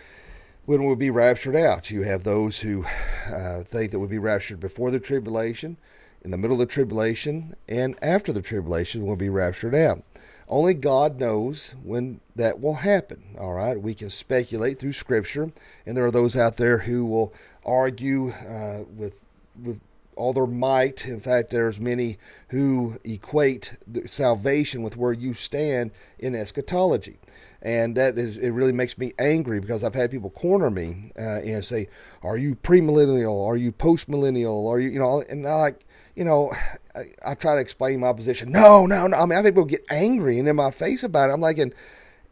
when 0.65 0.85
we'll 0.85 0.97
be 0.97 1.11
raptured 1.11 1.57
out. 1.57 1.91
You 1.91 2.03
have 2.03 2.25
those 2.25 2.61
who 2.61 2.85
uh, 3.33 3.63
think 3.63 3.93
that 3.93 3.99
we'll 3.99 4.09
be 4.09 4.19
raptured 4.19 4.61
before 4.61 4.91
the 4.91 4.99
tribulation, 4.99 5.77
in 6.23 6.31
the 6.31 6.39
middle 6.39 6.61
of 6.61 6.67
the 6.67 6.73
tribulation, 6.73 7.55
and 7.69 7.97
after 8.03 8.33
the 8.33 8.43
tribulation 8.43 9.07
we'll 9.07 9.15
be 9.15 9.29
raptured 9.29 9.75
out. 9.75 10.03
Only 10.49 10.75
God 10.75 11.19
knows 11.19 11.75
when 11.83 12.21
that 12.35 12.61
will 12.61 12.75
happen. 12.75 13.37
All 13.39 13.55
right, 13.55 13.81
we 13.81 13.95
can 13.95 14.11
speculate 14.11 14.79
through 14.79 14.93
Scripture, 14.93 15.53
and 15.87 15.97
there 15.97 16.05
are 16.05 16.11
those 16.11 16.37
out 16.37 16.57
there 16.57 16.79
who 16.79 17.05
will 17.05 17.33
argue 17.65 18.31
uh, 18.31 18.85
with 18.89 19.25
with 19.63 19.81
all 20.17 20.33
their 20.33 20.47
might. 20.47 21.07
In 21.07 21.21
fact, 21.21 21.51
there's 21.51 21.79
many 21.79 22.19
who 22.49 22.99
equate 23.05 23.77
salvation 24.07 24.83
with 24.83 24.97
where 24.97 25.13
you 25.13 25.35
stand 25.35 25.91
in 26.19 26.35
eschatology. 26.35 27.19
And 27.63 27.97
that 27.97 28.19
is, 28.19 28.37
it 28.37 28.51
really 28.51 28.73
makes 28.73 28.99
me 28.99 29.13
angry 29.19 29.59
because 29.59 29.83
I've 29.83 29.95
had 29.95 30.11
people 30.11 30.29
corner 30.31 30.71
me 30.71 31.13
uh, 31.19 31.41
and 31.41 31.65
say, 31.65 31.89
"Are 32.23 32.37
you 32.37 32.57
premillennial? 32.57 33.49
Are 33.49 33.57
you 33.57 33.73
postmillennial? 33.73 34.71
Are 34.71 34.79
you, 34.79 34.91
you 34.91 34.99
know?" 34.99 35.23
And 35.31 35.47
I 35.49 35.55
like, 35.55 35.87
you 36.15 36.25
know, 36.25 36.53
I, 36.95 37.11
I, 37.25 37.35
try 37.35 37.55
to 37.55 37.61
explain 37.61 38.01
my 38.01 38.13
position. 38.13 38.53
No, 38.53 38.87
no, 38.87 39.07
no. 39.07 39.17
I 39.17 39.27
mean, 39.27 39.39
I 39.39 39.43
think 39.43 39.55
people 39.55 39.65
get 39.65 39.85
angry 39.91 40.39
and 40.39 40.47
in 40.47 40.57
my 40.57 40.71
face 40.71 41.03
about 41.03 41.31
it. 41.31 41.33
I'm 41.33 41.41
like, 41.41 41.59
in, 41.59 41.73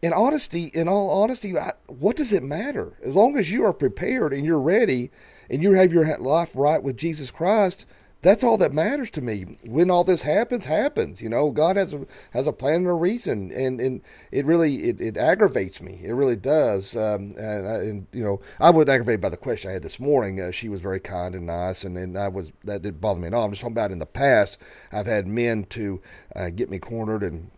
in 0.03 0.13
honesty, 0.13 0.71
in 0.75 0.89
all 0.89 1.11
honesty, 1.23 1.57
I, 1.57 1.73
what 1.87 2.17
does 2.17 2.33
it 2.33 2.43
matter? 2.43 2.93
As 3.03 3.17
long 3.17 3.37
as 3.37 3.51
you 3.51 3.65
are 3.65 3.73
prepared 3.73 4.33
and 4.33 4.45
you're 4.45 4.61
ready 4.61 5.11
and 5.53 5.63
you 5.63 5.75
have 5.75 5.93
your 5.93 6.17
life 6.19 6.53
right 6.57 6.83
with 6.83 6.97
Jesus 6.97 7.31
Christ, 7.31 7.85
that's 8.23 8.45
all 8.45 8.57
that 8.59 8.73
matters 8.73 9.11
to 9.11 9.21
me. 9.21 9.59
When 9.65 9.91
all 9.91 10.05
this 10.05 10.23
happens, 10.23 10.65
happens. 10.65 11.21
You 11.21 11.29
know, 11.29 11.51
God 11.51 11.77
has 11.77 11.93
a 11.93 12.07
has 12.31 12.47
a 12.47 12.53
plan 12.53 12.77
and 12.77 12.87
a 12.87 12.93
reason, 12.93 13.53
and 13.53 13.81
and 13.81 14.01
it 14.31 14.47
really 14.47 14.85
it, 14.85 15.01
it 15.01 15.17
aggravates 15.17 15.83
me. 15.83 16.01
It 16.03 16.13
really 16.13 16.37
does. 16.37 16.97
Um, 16.97 17.35
and, 17.37 17.67
and 17.67 18.07
you 18.13 18.23
know, 18.23 18.41
I 18.61 18.71
was 18.71 18.89
aggravated 18.89 19.21
by 19.21 19.29
the 19.29 19.37
question 19.37 19.71
I 19.71 19.75
had 19.75 19.83
this 19.83 19.99
morning. 20.01 20.41
Uh, 20.41 20.53
she 20.53 20.69
was 20.69 20.81
very 20.81 21.01
kind 21.01 21.35
and 21.35 21.47
nice, 21.47 21.83
and, 21.83 21.99
and 21.99 22.17
I 22.17 22.29
was 22.29 22.53
that 22.65 22.83
didn't 22.83 23.01
bother 23.01 23.21
me 23.21 23.27
at 23.27 23.35
all. 23.35 23.45
I'm 23.45 23.51
just 23.51 23.61
talking 23.61 23.75
about 23.75 23.91
in 23.91 23.99
the 23.99 24.07
past. 24.07 24.57
I've 24.93 25.07
had 25.07 25.27
men 25.27 25.65
to 25.71 26.01
uh, 26.35 26.51
get 26.51 26.71
me 26.71 26.79
cornered 26.79 27.25
and 27.25 27.51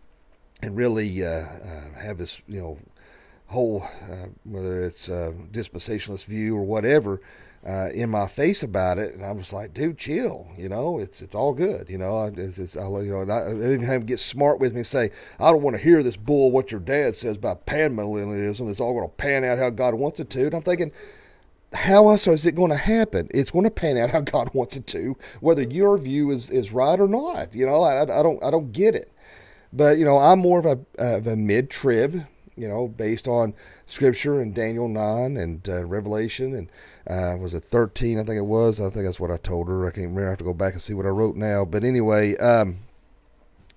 and 0.63 0.75
really 0.75 1.23
uh, 1.23 1.29
uh 1.29 1.99
have 2.01 2.17
this 2.17 2.41
you 2.47 2.59
know 2.59 2.79
whole 3.47 3.87
uh, 4.09 4.27
whether 4.43 4.81
it's 4.81 5.07
a 5.07 5.33
dispensationalist 5.51 6.25
view 6.25 6.55
or 6.55 6.63
whatever 6.63 7.21
uh, 7.65 7.89
in 7.93 8.11
my 8.11 8.27
face 8.27 8.61
about 8.61 8.99
it, 8.99 9.15
and 9.15 9.25
I 9.25 9.31
was 9.31 9.51
like, 9.51 9.73
"Dude, 9.73 9.97
chill. 9.97 10.47
You 10.55 10.69
know, 10.69 10.99
it's 10.99 11.21
it's 11.21 11.33
all 11.33 11.53
good. 11.53 11.89
You 11.89 11.97
know, 11.97 12.31
it's, 12.35 12.59
it's 12.59 12.77
I, 12.77 12.87
you 12.87 13.11
know, 13.11 13.21
and 13.21 13.31
I, 13.31 13.49
even 13.49 13.81
have 13.81 14.01
him 14.01 14.05
get 14.05 14.19
smart 14.19 14.59
with 14.59 14.73
me 14.73 14.79
and 14.79 14.87
say, 14.87 15.09
"I 15.39 15.51
don't 15.51 15.63
want 15.63 15.75
to 15.75 15.81
hear 15.81 16.03
this 16.03 16.17
bull 16.17 16.51
what 16.51 16.71
your 16.71 16.79
dad 16.79 17.15
says 17.15 17.37
about 17.37 17.65
panmillennialism. 17.65 18.69
It's 18.69 18.79
all 18.79 18.93
going 18.93 19.07
to 19.07 19.15
pan 19.15 19.43
out 19.43 19.57
how 19.57 19.71
God 19.71 19.95
wants 19.95 20.19
it 20.19 20.29
to." 20.31 20.45
And 20.45 20.53
I'm 20.53 20.61
thinking, 20.61 20.91
how 21.73 22.09
else 22.09 22.27
is 22.27 22.45
it 22.45 22.55
going 22.55 22.71
to 22.71 22.77
happen? 22.77 23.29
It's 23.31 23.51
going 23.51 23.65
to 23.65 23.71
pan 23.71 23.97
out 23.97 24.11
how 24.11 24.21
God 24.21 24.51
wants 24.53 24.75
it 24.75 24.85
to, 24.87 25.17
whether 25.41 25.63
your 25.63 25.97
view 25.97 26.29
is, 26.31 26.49
is 26.49 26.71
right 26.71 26.99
or 26.99 27.07
not. 27.07 27.55
You 27.55 27.65
know, 27.65 27.81
I, 27.83 28.03
I 28.03 28.05
don't 28.05 28.43
I 28.43 28.51
don't 28.51 28.71
get 28.71 28.93
it. 28.93 29.11
But 29.73 29.97
you 29.97 30.05
know, 30.05 30.19
I'm 30.19 30.39
more 30.39 30.59
of 30.59 30.65
a 30.65 30.79
of 30.97 31.25
a 31.25 31.35
mid 31.35 31.71
trib 31.71 32.27
you 32.57 32.67
know, 32.67 32.87
based 32.87 33.27
on 33.27 33.53
Scripture 33.85 34.39
and 34.41 34.53
Daniel 34.53 34.87
9 34.87 35.37
and 35.37 35.67
uh, 35.67 35.85
Revelation 35.85 36.55
and 36.55 36.69
uh, 37.09 37.37
was 37.37 37.53
it 37.53 37.63
13? 37.63 38.19
I 38.19 38.23
think 38.23 38.37
it 38.37 38.45
was. 38.45 38.79
I 38.79 38.89
think 38.89 39.05
that's 39.05 39.19
what 39.19 39.31
I 39.31 39.37
told 39.37 39.67
her. 39.67 39.85
I 39.85 39.91
can't 39.91 40.07
remember. 40.07 40.27
I 40.27 40.29
have 40.29 40.37
to 40.39 40.43
go 40.43 40.53
back 40.53 40.73
and 40.73 40.81
see 40.81 40.93
what 40.93 41.05
I 41.05 41.09
wrote 41.09 41.35
now. 41.35 41.65
But 41.65 41.83
anyway, 41.83 42.35
um, 42.37 42.79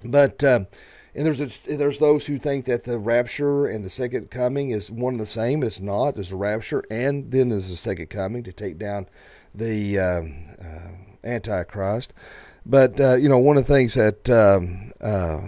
But 0.04 0.42
uh, 0.44 0.61
and 1.14 1.26
there's 1.26 1.40
a, 1.40 1.76
there's 1.76 1.99
those 1.99 2.26
who 2.26 2.38
think 2.38 2.66
that 2.66 2.85
the 2.85 2.99
rapture 2.99 3.66
and 3.66 3.85
the 3.85 3.90
second 3.90 4.30
coming 4.30 4.70
is 4.70 4.90
one 4.90 5.14
and 5.14 5.20
the 5.20 5.26
same. 5.26 5.62
It's 5.62 5.80
not. 5.80 6.14
There's 6.14 6.32
a 6.32 6.37
rapture 6.37 6.85
and 6.90 7.30
then 7.32 7.49
there's 7.49 7.70
a 7.70 7.76
second 7.76 8.08
coming 8.11 8.44
to 8.44 8.52
take 8.52 8.78
down 8.78 9.06
the 9.54 9.99
um, 9.99 10.44
uh, 10.62 11.26
Antichrist. 11.28 12.12
But 12.64 13.00
uh, 13.00 13.14
you 13.16 13.28
know, 13.28 13.38
one 13.38 13.56
of 13.56 13.66
the 13.66 13.73
things 13.73 13.94
that 13.94 14.30
um, 14.30 14.92
uh, 15.00 15.40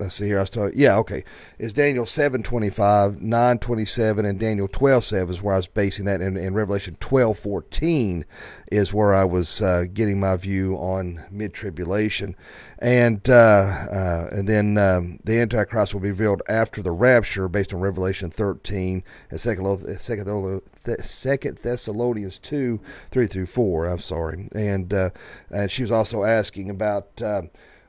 let's 0.00 0.14
see 0.16 0.26
here. 0.26 0.40
I 0.40 0.44
talking. 0.44 0.78
Yeah, 0.78 0.96
okay. 0.98 1.24
Is 1.58 1.72
Daniel 1.72 2.06
seven 2.06 2.42
twenty 2.42 2.70
five, 2.70 3.20
nine 3.20 3.58
twenty 3.58 3.84
seven, 3.84 4.24
and 4.24 4.40
Daniel 4.40 4.66
twelve 4.66 5.04
seven 5.04 5.32
is 5.32 5.42
where 5.42 5.54
I 5.54 5.58
was 5.58 5.66
basing 5.68 6.06
that. 6.06 6.20
And, 6.20 6.36
and 6.36 6.56
Revelation 6.56 6.96
twelve 6.98 7.38
fourteen 7.38 8.24
is 8.72 8.92
where 8.92 9.14
I 9.14 9.24
was 9.24 9.62
uh, 9.62 9.84
getting 9.92 10.18
my 10.18 10.36
view 10.36 10.74
on 10.76 11.24
mid 11.30 11.54
tribulation, 11.54 12.34
and 12.78 13.28
uh, 13.28 13.32
uh, 13.32 14.28
and 14.32 14.48
then 14.48 14.78
um, 14.78 15.20
the 15.22 15.38
Antichrist 15.38 15.94
will 15.94 16.00
be 16.00 16.10
revealed 16.10 16.42
after 16.48 16.82
the 16.82 16.90
rapture, 16.92 17.48
based 17.48 17.72
on 17.72 17.80
Revelation 17.80 18.30
thirteen 18.30 19.04
and 19.30 19.40
second 19.40 19.98
second 19.98 20.62
Second 21.02 21.58
Thessalonians 21.58 22.38
two 22.38 22.80
three 23.10 23.26
through 23.26 23.46
four. 23.46 23.86
I'm 23.86 23.98
sorry, 23.98 24.48
and 24.52 24.92
uh, 24.94 25.10
and 25.50 25.70
she 25.70 25.82
was 25.82 25.90
also 25.90 26.24
asking 26.24 26.70
about 26.70 27.20
uh, 27.20 27.42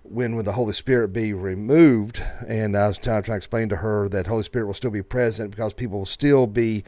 when 0.04 0.36
would 0.36 0.46
the 0.46 0.54
Holy 0.54 0.74
Spirit 0.74 1.10
be 1.10 1.34
removed? 1.34 2.22
And 2.48 2.78
I 2.78 2.88
was 2.88 2.98
trying, 2.98 3.24
to 3.24 3.34
explain 3.34 3.70
to 3.70 3.78
her 3.78 4.10
that 4.10 4.28
Holy 4.28 4.44
Spirit 4.44 4.68
will 4.68 4.74
still 4.74 4.92
be 4.92 5.04
present 5.04 5.52
because 5.52 5.74
people 5.74 6.00
will 6.00 6.06
still 6.06 6.48
be 6.48 6.84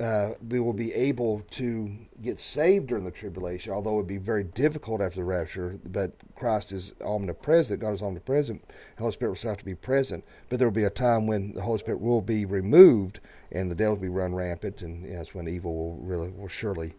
uh, 0.00 0.34
we 0.48 0.58
will 0.58 0.72
be 0.72 0.94
able 0.94 1.42
to 1.50 1.94
get 2.22 2.40
saved 2.40 2.86
during 2.86 3.04
the 3.04 3.10
tribulation, 3.10 3.70
although 3.70 3.92
it 3.92 3.96
would 3.96 4.06
be 4.06 4.16
very 4.16 4.42
difficult 4.42 5.02
after 5.02 5.16
the 5.16 5.24
rapture. 5.24 5.78
But 5.84 6.12
Christ 6.34 6.72
is 6.72 6.94
omnipresent, 7.04 7.80
God 7.80 7.92
is 7.92 8.02
omnipresent, 8.02 8.66
the 8.66 9.02
Holy 9.02 9.12
Spirit 9.12 9.32
will 9.32 9.36
still 9.36 9.50
have 9.50 9.58
to 9.58 9.64
be 9.64 9.74
present. 9.74 10.24
But 10.48 10.58
there 10.58 10.66
will 10.66 10.74
be 10.74 10.84
a 10.84 10.90
time 10.90 11.26
when 11.26 11.52
the 11.52 11.60
Holy 11.60 11.78
Spirit 11.78 12.00
will 12.00 12.22
be 12.22 12.46
removed 12.46 13.20
and 13.52 13.70
the 13.70 13.74
devil 13.74 13.96
will 13.96 14.02
be 14.02 14.08
run 14.08 14.34
rampant, 14.34 14.80
and 14.80 15.04
that's 15.04 15.34
when 15.34 15.46
evil 15.46 15.74
will 15.74 15.96
really, 15.96 16.30
will 16.30 16.48
surely 16.48 16.94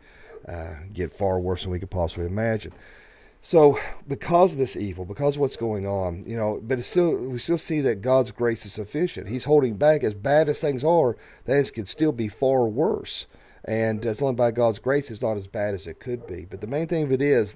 uh, 0.48 0.75
get 0.93 1.12
far 1.12 1.39
worse 1.39 1.63
than 1.63 1.71
we 1.71 1.79
could 1.79 1.89
possibly 1.89 2.27
imagine. 2.27 2.71
So, 3.43 3.79
because 4.07 4.53
of 4.53 4.60
this 4.60 4.77
evil, 4.77 5.03
because 5.03 5.36
of 5.36 5.41
what's 5.41 5.57
going 5.57 5.88
on, 5.88 6.24
you 6.27 6.38
know, 6.38 6.60
but 6.62 6.83
still, 6.86 7.15
we 7.15 7.39
still 7.39 7.57
see 7.57 7.81
that 7.81 8.01
God's 8.01 8.31
grace 8.31 8.67
is 8.67 8.74
sufficient. 8.74 9.29
He's 9.29 9.45
holding 9.45 9.77
back. 9.77 10.03
As 10.03 10.13
bad 10.13 10.48
as 10.48 10.62
things 10.62 10.83
are, 10.83 11.17
things 11.43 11.71
could 11.71 11.88
still 11.88 12.12
be 12.12 12.27
far 12.27 12.67
worse. 12.67 13.25
And 13.65 14.05
it's 14.05 14.21
only 14.21 14.36
by 14.36 14.51
God's 14.51 14.79
grace 14.79 15.10
it's 15.10 15.21
not 15.21 15.38
as 15.38 15.48
bad 15.48 15.74
as 15.74 15.88
it 15.88 16.00
could 16.00 16.27
be. 16.27 16.45
But 16.45 16.62
the 16.62 16.67
main 16.67 16.88
thing 16.88 17.03
of 17.03 17.12
it 17.12 17.21
is, 17.21 17.55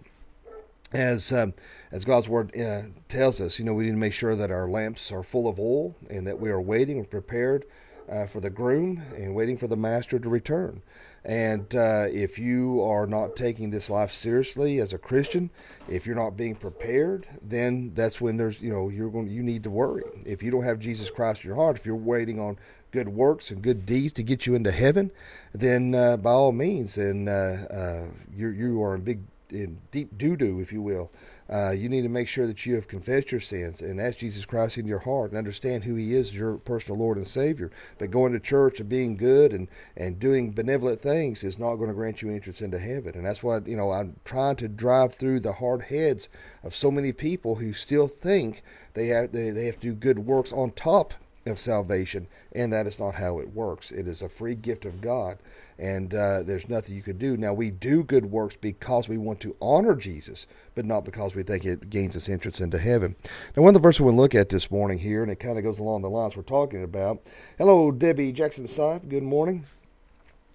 as 0.91 1.31
um, 1.31 1.53
as 1.91 2.03
God's 2.03 2.29
word 2.29 2.55
uh, 2.59 2.83
tells 3.07 3.39
us, 3.39 3.59
you 3.59 3.65
know, 3.65 3.73
we 3.73 3.85
need 3.85 3.91
to 3.91 3.97
make 3.97 4.13
sure 4.13 4.35
that 4.35 4.51
our 4.51 4.67
lamps 4.67 5.11
are 5.11 5.23
full 5.23 5.47
of 5.47 5.59
oil 5.59 5.95
and 6.09 6.25
that 6.25 6.39
we 6.39 6.49
are 6.49 6.61
waiting 6.61 6.97
and 6.97 7.09
prepared 7.09 7.65
uh, 8.09 8.25
for 8.25 8.39
the 8.39 8.49
groom 8.49 9.03
and 9.15 9.35
waiting 9.35 9.57
for 9.57 9.67
the 9.67 9.77
master 9.77 10.17
to 10.19 10.29
return. 10.29 10.81
And 11.25 11.75
uh, 11.75 12.05
if 12.11 12.37
you 12.37 12.83
are 12.83 13.07
not 13.07 13.35
taking 13.35 13.71
this 13.71 13.89
life 13.89 14.11
seriously 14.11 14.79
as 14.79 14.93
a 14.93 14.99
Christian, 14.99 15.49
if 15.89 16.05
you're 16.05 16.15
not 16.15 16.37
being 16.37 16.53
prepared, 16.53 17.27
then 17.41 17.93
that's 17.95 18.21
when 18.21 18.37
there's 18.37 18.61
you 18.61 18.71
know 18.71 18.89
you're 18.89 19.09
going 19.09 19.27
you 19.29 19.41
need 19.41 19.63
to 19.63 19.71
worry. 19.71 20.03
If 20.23 20.43
you 20.43 20.51
don't 20.51 20.63
have 20.63 20.77
Jesus 20.77 21.09
Christ 21.09 21.43
in 21.43 21.47
your 21.47 21.55
heart, 21.55 21.77
if 21.77 21.85
you're 21.85 21.95
waiting 21.95 22.39
on 22.39 22.57
good 22.91 23.09
works 23.09 23.49
and 23.49 23.63
good 23.63 23.87
deeds 23.87 24.13
to 24.13 24.23
get 24.23 24.45
you 24.45 24.53
into 24.53 24.71
heaven, 24.71 25.11
then 25.51 25.95
uh, 25.95 26.17
by 26.17 26.29
all 26.29 26.51
means, 26.51 26.93
then 26.93 27.27
uh, 27.27 27.65
uh 27.71 28.07
you 28.35 28.49
you 28.49 28.83
are 28.83 28.93
in 28.93 29.01
big 29.01 29.21
in 29.55 29.79
deep 29.91 30.17
doo 30.17 30.35
doo, 30.35 30.59
if 30.59 30.71
you 30.71 30.81
will. 30.81 31.11
Uh, 31.47 31.71
you 31.71 31.87
need 31.87 32.01
to 32.01 32.09
make 32.09 32.27
sure 32.27 32.47
that 32.47 32.65
you 32.65 32.73
have 32.73 32.87
confessed 32.87 33.31
your 33.31 33.39
sins 33.39 33.79
and 33.79 34.01
ask 34.01 34.17
Jesus 34.17 34.45
Christ 34.45 34.77
in 34.77 34.87
your 34.87 34.99
heart 34.99 35.29
and 35.31 35.37
understand 35.37 35.83
who 35.83 35.95
He 35.95 36.13
is 36.13 36.29
as 36.29 36.35
your 36.35 36.57
personal 36.57 36.99
Lord 36.99 37.17
and 37.17 37.27
Savior. 37.27 37.71
But 37.99 38.11
going 38.11 38.33
to 38.33 38.39
church 38.39 38.79
and 38.79 38.89
being 38.89 39.15
good 39.15 39.53
and, 39.53 39.67
and 39.95 40.19
doing 40.19 40.51
benevolent 40.51 40.99
things 40.99 41.43
is 41.43 41.59
not 41.59 41.75
going 41.75 41.89
to 41.89 41.95
grant 41.95 42.21
you 42.21 42.29
entrance 42.29 42.61
into 42.61 42.79
heaven. 42.79 43.13
And 43.15 43.25
that's 43.25 43.43
why, 43.43 43.59
you 43.65 43.77
know, 43.77 43.91
I'm 43.91 44.15
trying 44.25 44.55
to 44.57 44.67
drive 44.67 45.13
through 45.13 45.41
the 45.41 45.53
hard 45.53 45.83
heads 45.83 46.29
of 46.63 46.73
so 46.73 46.89
many 46.89 47.11
people 47.11 47.55
who 47.55 47.73
still 47.73 48.07
think 48.07 48.63
they 48.95 49.07
have, 49.07 49.31
they, 49.31 49.51
they 49.51 49.65
have 49.65 49.79
to 49.81 49.89
do 49.89 49.93
good 49.93 50.19
works 50.19 50.51
on 50.51 50.71
top 50.71 51.13
of 51.45 51.59
salvation, 51.59 52.27
and 52.53 52.73
that 52.73 52.87
is 52.87 52.99
not 52.99 53.15
how 53.15 53.39
it 53.39 53.53
works. 53.53 53.91
It 53.91 54.07
is 54.07 54.21
a 54.21 54.29
free 54.29 54.55
gift 54.55 54.85
of 54.85 55.01
God 55.01 55.37
and 55.77 56.13
uh, 56.13 56.41
there's 56.43 56.69
nothing 56.69 56.95
you 56.95 57.01
can 57.01 57.17
do. 57.17 57.35
Now, 57.35 57.53
we 57.53 57.69
do 57.69 58.03
good 58.03 58.25
works 58.27 58.55
because 58.55 59.09
we 59.09 59.17
want 59.17 59.39
to 59.41 59.55
honor 59.61 59.95
Jesus, 59.95 60.47
but 60.73 60.85
not 60.85 61.03
because 61.03 61.35
we 61.35 61.43
think 61.43 61.65
it 61.65 61.89
gains 61.89 62.15
us 62.15 62.29
entrance 62.29 62.61
into 62.61 62.77
heaven. 62.77 63.15
Now, 63.55 63.63
one 63.63 63.69
of 63.69 63.81
the 63.81 63.85
verses 63.85 64.01
we'll 64.01 64.15
look 64.15 64.35
at 64.35 64.49
this 64.49 64.71
morning 64.71 64.99
here, 64.99 65.21
and 65.21 65.31
it 65.31 65.39
kind 65.39 65.57
of 65.57 65.63
goes 65.63 65.79
along 65.79 66.01
the 66.01 66.09
lines 66.09 66.37
we're 66.37 66.43
talking 66.43 66.83
about. 66.83 67.21
Hello, 67.57 67.91
Debbie 67.91 68.31
Jackson 68.31 68.67
side. 68.67 69.09
Good 69.09 69.23
morning. 69.23 69.65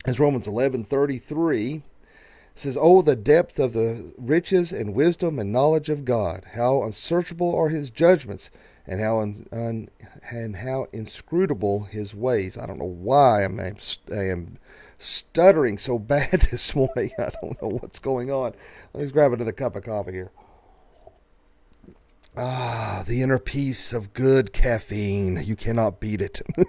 It's 0.07 0.19
Romans 0.19 0.47
11 0.47 0.85
33 0.85 1.83
says, 2.55 2.77
Oh, 2.81 3.01
the 3.01 3.17
depth 3.17 3.59
of 3.59 3.75
the 3.75 4.13
riches 4.19 4.73
and 4.73 4.95
wisdom 4.95 5.39
and 5.39 5.53
knowledge 5.53 5.89
of 5.89 6.05
God! 6.05 6.45
How 6.55 6.83
unsearchable 6.83 7.55
are 7.55 7.69
his 7.69 7.91
judgments, 7.91 8.51
and 8.87 9.01
how 9.01 9.21
un, 9.21 9.47
un, 9.53 9.89
and 10.31 10.57
how 10.57 10.87
inscrutable 10.93 11.85
his 11.85 12.15
ways. 12.15 12.59
I 12.59 12.67
don't 12.67 12.79
know 12.79 12.85
why 12.85 13.45
I'm, 13.45 13.61
I 13.61 13.75
am 14.15 14.59
stuttering 14.99 15.79
so 15.79 15.99
bad 15.99 16.43
this 16.51 16.75
morning. 16.75 17.11
I 17.19 17.31
don't 17.41 17.61
know 17.61 17.69
what's 17.69 17.99
going 17.99 18.31
on. 18.31 18.55
Let 18.93 19.05
me 19.05 19.11
grab 19.11 19.33
another 19.33 19.53
cup 19.53 19.77
of 19.77 19.85
coffee 19.85 20.13
here. 20.13 20.31
Ah, 22.37 23.03
the 23.07 23.23
inner 23.23 23.41
peace 23.41 23.93
of 23.93 24.13
good 24.13 24.53
caffeine. 24.53 25.43
You 25.45 25.57
cannot 25.57 25.99
beat 25.99 26.23
it. 26.23 26.41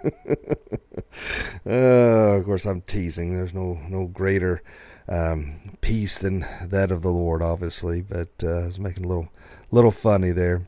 uh, 1.65 1.69
of 1.69 2.45
course, 2.45 2.65
I'm 2.65 2.81
teasing. 2.81 3.33
There's 3.33 3.53
no 3.53 3.79
no 3.87 4.07
greater 4.07 4.63
um, 5.07 5.77
peace 5.79 6.17
than 6.17 6.47
that 6.63 6.91
of 6.91 7.03
the 7.03 7.11
Lord, 7.11 7.43
obviously. 7.43 8.01
But 8.01 8.29
uh, 8.43 8.63
I 8.63 8.65
was 8.65 8.79
making 8.79 9.05
a 9.05 9.07
little 9.07 9.29
little 9.69 9.91
funny 9.91 10.31
there. 10.31 10.65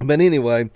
But 0.00 0.20
anyway, 0.20 0.70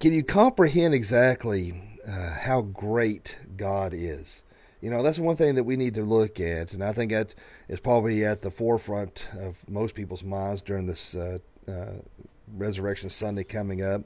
can 0.00 0.14
you 0.14 0.24
comprehend 0.24 0.94
exactly 0.94 1.98
uh, 2.06 2.34
how 2.40 2.62
great 2.62 3.36
God 3.56 3.92
is? 3.94 4.44
You 4.80 4.90
know, 4.90 5.02
that's 5.02 5.18
one 5.18 5.36
thing 5.36 5.54
that 5.56 5.64
we 5.64 5.76
need 5.76 5.94
to 5.94 6.02
look 6.02 6.40
at, 6.40 6.72
and 6.72 6.82
I 6.82 6.92
think 6.92 7.12
that 7.12 7.34
is 7.68 7.78
probably 7.78 8.24
at 8.24 8.40
the 8.40 8.50
forefront 8.50 9.28
of 9.38 9.68
most 9.68 9.94
people's 9.94 10.24
minds 10.24 10.62
during 10.62 10.86
this 10.86 11.14
uh, 11.14 11.38
uh, 11.68 11.92
Resurrection 12.52 13.08
Sunday 13.10 13.44
coming 13.44 13.82
up, 13.82 14.02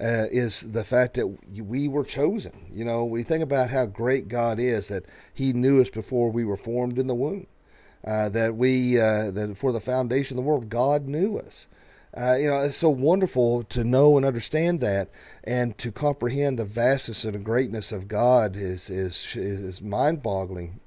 uh, 0.00 0.26
is 0.30 0.60
the 0.60 0.84
fact 0.84 1.14
that 1.14 1.26
we 1.56 1.88
were 1.88 2.04
chosen. 2.04 2.70
You 2.72 2.84
know, 2.84 3.04
we 3.04 3.22
think 3.22 3.42
about 3.42 3.70
how 3.70 3.86
great 3.86 4.28
God 4.28 4.58
is 4.58 4.88
that 4.88 5.04
He 5.32 5.52
knew 5.52 5.80
us 5.80 5.88
before 5.88 6.30
we 6.30 6.44
were 6.44 6.56
formed 6.56 6.98
in 6.98 7.06
the 7.06 7.14
womb. 7.14 7.46
Uh, 8.04 8.30
that 8.30 8.56
we, 8.56 8.98
uh, 8.98 9.30
that 9.30 9.56
for 9.58 9.72
the 9.72 9.80
foundation 9.80 10.38
of 10.38 10.42
the 10.44 10.48
world, 10.48 10.70
God 10.70 11.06
knew 11.06 11.38
us. 11.38 11.66
Uh, 12.16 12.34
you 12.34 12.48
know, 12.48 12.60
it's 12.60 12.76
so 12.76 12.90
wonderful 12.90 13.62
to 13.62 13.84
know 13.84 14.16
and 14.16 14.26
understand 14.26 14.80
that, 14.80 15.10
and 15.44 15.78
to 15.78 15.92
comprehend 15.92 16.58
the 16.58 16.64
vastness 16.64 17.24
and 17.24 17.34
the 17.34 17.38
greatness 17.38 17.92
of 17.92 18.08
God 18.08 18.56
is 18.56 18.90
is 18.90 19.36
is 19.36 19.80
mind-boggling. 19.80 20.80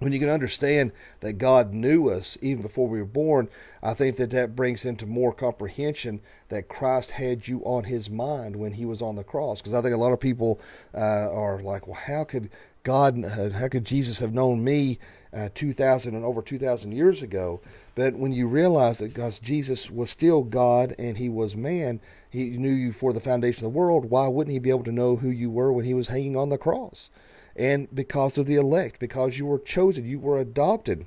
When 0.00 0.12
you 0.12 0.18
can 0.18 0.30
understand 0.30 0.90
that 1.20 1.34
God 1.34 1.72
knew 1.72 2.10
us 2.10 2.36
even 2.42 2.60
before 2.60 2.88
we 2.88 2.98
were 2.98 3.04
born, 3.04 3.48
I 3.84 3.94
think 3.94 4.16
that 4.16 4.30
that 4.30 4.56
brings 4.56 4.84
into 4.84 5.06
more 5.06 5.32
comprehension 5.32 6.20
that 6.48 6.66
Christ 6.68 7.12
had 7.12 7.46
you 7.46 7.60
on 7.64 7.84
His 7.84 8.10
mind 8.10 8.56
when 8.56 8.72
He 8.72 8.84
was 8.84 9.00
on 9.00 9.14
the 9.14 9.22
cross. 9.22 9.60
Because 9.60 9.74
I 9.74 9.80
think 9.80 9.94
a 9.94 9.98
lot 9.98 10.12
of 10.12 10.18
people 10.18 10.60
uh, 10.92 11.30
are 11.30 11.62
like, 11.62 11.86
"Well, 11.86 12.00
how 12.04 12.24
could 12.24 12.50
God, 12.82 13.24
uh, 13.24 13.50
how 13.50 13.68
could 13.68 13.84
Jesus 13.84 14.18
have 14.18 14.34
known 14.34 14.64
me 14.64 14.98
uh, 15.32 15.50
2,000 15.54 16.16
and 16.16 16.24
over 16.24 16.42
2,000 16.42 16.90
years 16.90 17.22
ago?" 17.22 17.60
But 17.94 18.14
when 18.14 18.32
you 18.32 18.46
realize 18.46 18.98
that 18.98 19.12
because 19.12 19.38
Jesus 19.38 19.90
was 19.90 20.10
still 20.10 20.42
God 20.42 20.94
and 20.98 21.18
he 21.18 21.28
was 21.28 21.54
man, 21.54 22.00
he 22.30 22.50
knew 22.50 22.72
you 22.72 22.92
for 22.92 23.12
the 23.12 23.20
foundation 23.20 23.66
of 23.66 23.72
the 23.72 23.78
world, 23.78 24.06
why 24.06 24.28
wouldn't 24.28 24.52
he 24.52 24.58
be 24.58 24.70
able 24.70 24.84
to 24.84 24.92
know 24.92 25.16
who 25.16 25.28
you 25.28 25.50
were 25.50 25.72
when 25.72 25.84
he 25.84 25.94
was 25.94 26.08
hanging 26.08 26.36
on 26.36 26.48
the 26.48 26.56
cross? 26.56 27.10
And 27.54 27.94
because 27.94 28.38
of 28.38 28.46
the 28.46 28.56
elect, 28.56 28.98
because 28.98 29.38
you 29.38 29.44
were 29.44 29.58
chosen, 29.58 30.06
you 30.06 30.18
were 30.18 30.40
adopted. 30.40 31.06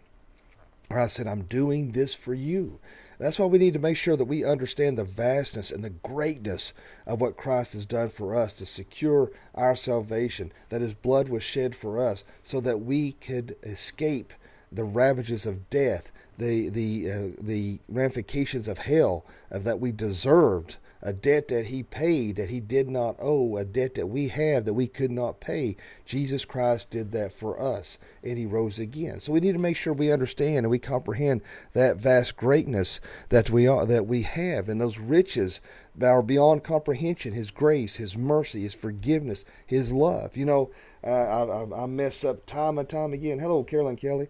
Or 0.89 0.99
I 0.99 1.07
said, 1.07 1.25
I'm 1.27 1.43
doing 1.43 1.93
this 1.93 2.13
for 2.13 2.35
you. 2.35 2.79
That's 3.17 3.39
why 3.39 3.45
we 3.45 3.57
need 3.57 3.73
to 3.73 3.79
make 3.79 3.97
sure 3.97 4.17
that 4.17 4.25
we 4.25 4.43
understand 4.43 4.97
the 4.97 5.05
vastness 5.05 5.71
and 5.71 5.83
the 5.83 5.89
greatness 5.89 6.73
of 7.07 7.21
what 7.21 7.37
Christ 7.37 7.73
has 7.73 7.85
done 7.85 8.09
for 8.09 8.35
us 8.35 8.53
to 8.55 8.65
secure 8.65 9.31
our 9.55 9.75
salvation, 9.75 10.51
that 10.69 10.81
his 10.81 10.93
blood 10.93 11.29
was 11.29 11.41
shed 11.41 11.75
for 11.75 11.99
us 11.99 12.23
so 12.43 12.59
that 12.61 12.81
we 12.81 13.13
could 13.13 13.55
escape 13.63 14.33
the 14.71 14.83
ravages 14.83 15.45
of 15.45 15.69
death 15.69 16.11
the 16.37 16.69
the 16.69 17.11
uh, 17.11 17.27
the 17.41 17.79
ramifications 17.87 18.67
of 18.67 18.79
hell 18.79 19.25
of 19.51 19.63
that 19.63 19.79
we 19.79 19.91
deserved 19.91 20.77
a 21.05 21.13
debt 21.13 21.49
that 21.49 21.67
he 21.67 21.83
paid 21.83 22.35
that 22.35 22.49
he 22.49 22.59
did 22.59 22.89
not 22.89 23.15
owe, 23.19 23.57
a 23.57 23.63
debt 23.63 23.93
that 23.93 24.07
we 24.07 24.29
have 24.29 24.65
that 24.65 24.73
we 24.73 24.87
could 24.87 25.11
not 25.11 25.39
pay. 25.39 25.77
Jesus 26.03 26.45
Christ 26.45 26.89
did 26.89 27.11
that 27.11 27.31
for 27.31 27.61
us, 27.61 27.99
and 28.23 28.39
he 28.39 28.45
rose 28.47 28.79
again. 28.79 29.19
So 29.19 29.31
we 29.31 29.39
need 29.39 29.51
to 29.53 29.59
make 29.59 29.77
sure 29.77 29.93
we 29.93 30.11
understand 30.11 30.59
and 30.59 30.69
we 30.71 30.79
comprehend 30.79 31.41
that 31.73 31.97
vast 31.97 32.35
greatness 32.35 32.99
that 33.29 33.51
we 33.51 33.67
are 33.67 33.85
that 33.85 34.07
we 34.07 34.23
have 34.23 34.67
and 34.67 34.81
those 34.81 34.97
riches 34.97 35.61
that 35.93 36.09
are 36.09 36.23
beyond 36.23 36.63
comprehension. 36.63 37.33
His 37.33 37.51
grace, 37.51 37.97
His 37.97 38.17
mercy, 38.17 38.63
His 38.63 38.73
forgiveness, 38.73 39.45
His 39.65 39.93
love. 39.93 40.35
You 40.35 40.45
know, 40.45 40.71
uh, 41.03 41.09
I, 41.09 41.83
I 41.83 41.85
mess 41.85 42.25
up 42.25 42.47
time 42.47 42.79
and 42.79 42.89
time 42.89 43.13
again. 43.13 43.37
Hello, 43.37 43.63
Carolyn 43.63 43.95
Kelly. 43.95 44.27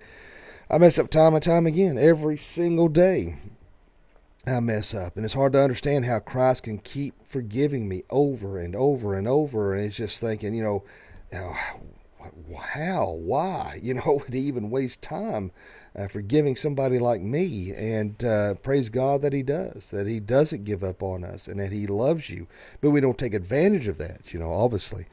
I 0.70 0.78
mess 0.80 0.98
up 0.98 1.10
time 1.10 1.36
and 1.36 1.44
time 1.44 1.68
again 1.68 1.98
every 1.98 2.38
single 2.38 2.88
day. 2.88 3.38
I 4.48 4.60
mess 4.60 4.94
up. 4.94 5.16
And 5.16 5.26
it's 5.26 5.34
hard 5.34 5.54
to 5.54 5.62
understand 5.62 6.06
how 6.06 6.20
Christ 6.20 6.64
can 6.64 6.80
keep 6.80 7.14
forgiving 7.28 7.88
me 7.88 8.04
over 8.10 8.58
and 8.58 8.76
over 8.76 9.16
and 9.16 9.28
over. 9.28 9.74
And 9.74 9.86
it's 9.86 9.96
just 9.96 10.20
thinking, 10.20 10.54
you 10.54 10.64
know, 10.64 10.84
how, 12.58 13.12
why, 13.12 13.80
you 13.84 13.94
know, 13.96 14.24
he 14.32 14.40
even 14.40 14.70
waste 14.70 15.02
time 15.02 15.52
uh, 15.98 16.08
forgiving 16.08 16.56
somebody 16.56 17.00
like 17.00 17.22
me? 17.22 17.74
And 17.74 18.24
uh, 18.24 18.56
praise 18.56 18.90
God 18.90 19.22
that 19.22 19.34
he 19.34 19.44
does, 19.44 19.92
that 19.92 20.08
he 20.08 20.20
doesn't 20.20 20.64
give 20.64 20.84
up 20.84 21.02
on 21.02 21.24
us 21.24 21.48
and 21.48 21.60
that 21.60 21.72
he 21.72 21.88
loves 21.88 22.30
you. 22.30 22.48
But 22.82 22.92
we 22.92 23.02
don't 23.02 23.18
take 23.18 23.34
advantage 23.34 23.88
of 23.88 23.98
that, 23.98 24.34
you 24.34 24.40
know, 24.40 24.52
obviously. 24.52 25.06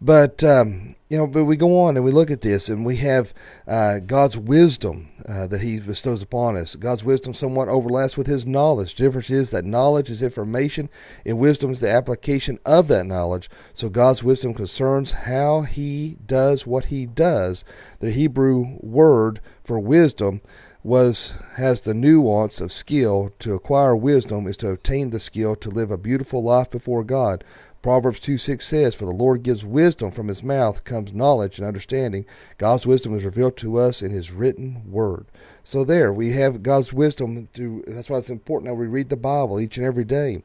But, 0.00 0.44
um, 0.44 0.94
you 1.08 1.16
know, 1.16 1.26
but 1.26 1.44
we 1.44 1.56
go 1.56 1.80
on 1.80 1.96
and 1.96 2.04
we 2.04 2.12
look 2.12 2.30
at 2.30 2.42
this 2.42 2.68
and 2.68 2.84
we 2.84 2.96
have 2.96 3.34
uh, 3.66 3.98
God's 4.00 4.36
wisdom 4.38 5.08
uh, 5.28 5.46
that 5.46 5.60
He 5.60 5.78
bestows 5.78 6.22
upon 6.22 6.56
us. 6.56 6.74
God's 6.74 7.04
wisdom 7.04 7.34
somewhat 7.34 7.68
overlaps 7.68 8.16
with 8.16 8.26
His 8.26 8.46
knowledge. 8.46 8.94
The 8.94 9.04
difference 9.04 9.30
is 9.30 9.50
that 9.50 9.64
knowledge 9.64 10.10
is 10.10 10.22
information, 10.22 10.88
and 11.26 11.38
wisdom 11.38 11.70
is 11.70 11.80
the 11.80 11.90
application 11.90 12.58
of 12.64 12.88
that 12.88 13.06
knowledge. 13.06 13.50
So 13.72 13.88
God's 13.90 14.22
wisdom 14.22 14.54
concerns 14.54 15.12
how 15.12 15.62
He 15.62 16.16
does 16.24 16.66
what 16.66 16.86
He 16.86 17.06
does. 17.06 17.64
The 18.00 18.10
Hebrew 18.10 18.78
word 18.80 19.40
for 19.62 19.78
wisdom 19.78 20.40
was 20.84 21.34
has 21.56 21.82
the 21.82 21.92
nuance 21.92 22.60
of 22.60 22.72
skill 22.72 23.30
to 23.40 23.52
acquire 23.52 23.96
wisdom 23.96 24.46
is 24.46 24.56
to 24.56 24.68
obtain 24.68 25.10
the 25.10 25.20
skill 25.20 25.56
to 25.56 25.68
live 25.68 25.90
a 25.90 25.98
beautiful 25.98 26.42
life 26.42 26.70
before 26.70 27.02
God 27.02 27.44
Proverbs 27.82 28.18
2 28.20 28.38
6 28.38 28.66
says, 28.66 28.94
For 28.94 29.04
the 29.04 29.12
Lord 29.12 29.42
gives 29.42 29.64
wisdom, 29.64 30.10
from 30.10 30.28
his 30.28 30.42
mouth 30.42 30.84
comes 30.84 31.12
knowledge 31.12 31.58
and 31.58 31.66
understanding. 31.66 32.26
God's 32.56 32.86
wisdom 32.86 33.16
is 33.16 33.24
revealed 33.24 33.56
to 33.58 33.78
us 33.78 34.02
in 34.02 34.10
his 34.10 34.32
written 34.32 34.82
word. 34.90 35.26
So 35.62 35.84
there, 35.84 36.12
we 36.12 36.30
have 36.32 36.62
God's 36.62 36.92
wisdom. 36.92 37.48
To, 37.54 37.84
that's 37.86 38.10
why 38.10 38.18
it's 38.18 38.30
important 38.30 38.70
that 38.70 38.74
we 38.74 38.86
read 38.86 39.08
the 39.08 39.16
Bible 39.16 39.60
each 39.60 39.76
and 39.76 39.86
every 39.86 40.04
day. 40.04 40.42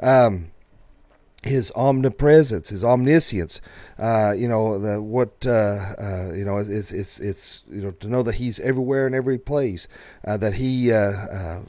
Um, 0.00 0.52
his 1.44 1.72
omnipresence, 1.76 2.68
his 2.68 2.84
omniscience, 2.84 3.60
uh, 3.98 4.32
you 4.36 4.48
know, 4.48 4.78
the, 4.78 5.00
what, 5.00 5.46
uh, 5.46 5.94
uh, 5.98 6.32
you 6.34 6.44
know, 6.44 6.58
it's, 6.58 6.92
it's, 6.92 7.20
it's, 7.20 7.64
you 7.68 7.82
know, 7.82 7.90
to 7.92 8.08
know 8.08 8.22
that 8.22 8.36
he's 8.36 8.58
everywhere 8.60 9.06
in 9.06 9.14
every 9.14 9.38
place, 9.38 9.86
uh, 10.26 10.36
that 10.36 10.54
he 10.54 10.92
uh, 10.92 10.96
uh, 10.96 11.62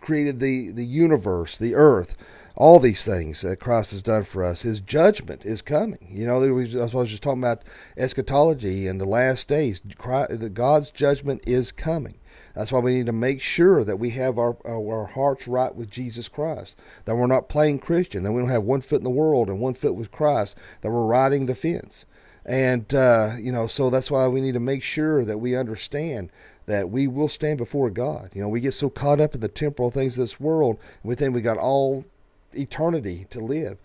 created 0.00 0.40
the, 0.40 0.70
the 0.70 0.84
universe, 0.84 1.56
the 1.56 1.74
earth, 1.74 2.16
all 2.56 2.80
these 2.80 3.04
things 3.04 3.42
that 3.42 3.60
Christ 3.60 3.92
has 3.92 4.02
done 4.02 4.24
for 4.24 4.42
us. 4.42 4.62
His 4.62 4.80
judgment 4.80 5.44
is 5.44 5.60
coming. 5.62 6.08
You 6.10 6.26
know, 6.26 6.40
that's 6.40 6.94
what 6.94 7.00
I 7.00 7.02
was 7.02 7.10
just 7.10 7.22
talking 7.22 7.42
about 7.42 7.62
eschatology 7.96 8.86
and 8.86 9.00
the 9.00 9.08
last 9.08 9.48
days. 9.48 9.80
Christ, 9.98 10.54
God's 10.54 10.90
judgment 10.90 11.42
is 11.46 11.70
coming. 11.72 12.18
That's 12.54 12.72
why 12.72 12.78
we 12.78 12.94
need 12.94 13.06
to 13.06 13.12
make 13.12 13.42
sure 13.42 13.84
that 13.84 13.98
we 13.98 14.10
have 14.10 14.38
our, 14.38 14.56
our 14.66 15.06
hearts 15.06 15.46
right 15.46 15.74
with 15.74 15.90
Jesus 15.90 16.26
Christ, 16.26 16.78
that 17.04 17.14
we're 17.14 17.26
not 17.26 17.50
playing 17.50 17.80
Christian, 17.80 18.22
that 18.22 18.32
we 18.32 18.40
don't 18.40 18.50
have 18.50 18.62
one 18.62 18.80
foot 18.80 18.98
in 18.98 19.04
the 19.04 19.10
world 19.10 19.50
and 19.50 19.60
one 19.60 19.74
foot 19.74 19.94
with 19.94 20.10
Christ, 20.10 20.56
that 20.80 20.90
we're 20.90 21.04
riding 21.04 21.44
the 21.44 21.54
fence. 21.54 22.06
And, 22.46 22.94
uh, 22.94 23.32
you 23.38 23.52
know, 23.52 23.66
so 23.66 23.90
that's 23.90 24.10
why 24.10 24.28
we 24.28 24.40
need 24.40 24.54
to 24.54 24.60
make 24.60 24.82
sure 24.82 25.24
that 25.24 25.38
we 25.38 25.54
understand 25.54 26.30
that 26.66 26.90
we 26.90 27.06
will 27.06 27.28
stand 27.28 27.58
before 27.58 27.90
God. 27.90 28.30
You 28.34 28.42
know, 28.42 28.48
we 28.48 28.60
get 28.60 28.74
so 28.74 28.90
caught 28.90 29.20
up 29.20 29.34
in 29.34 29.40
the 29.40 29.48
temporal 29.48 29.90
things 29.90 30.16
of 30.16 30.22
this 30.22 30.40
world, 30.40 30.78
we 31.02 31.14
think 31.14 31.34
we 31.34 31.40
got 31.40 31.58
all 31.58 32.04
eternity 32.52 33.26
to 33.30 33.40
live. 33.40 33.78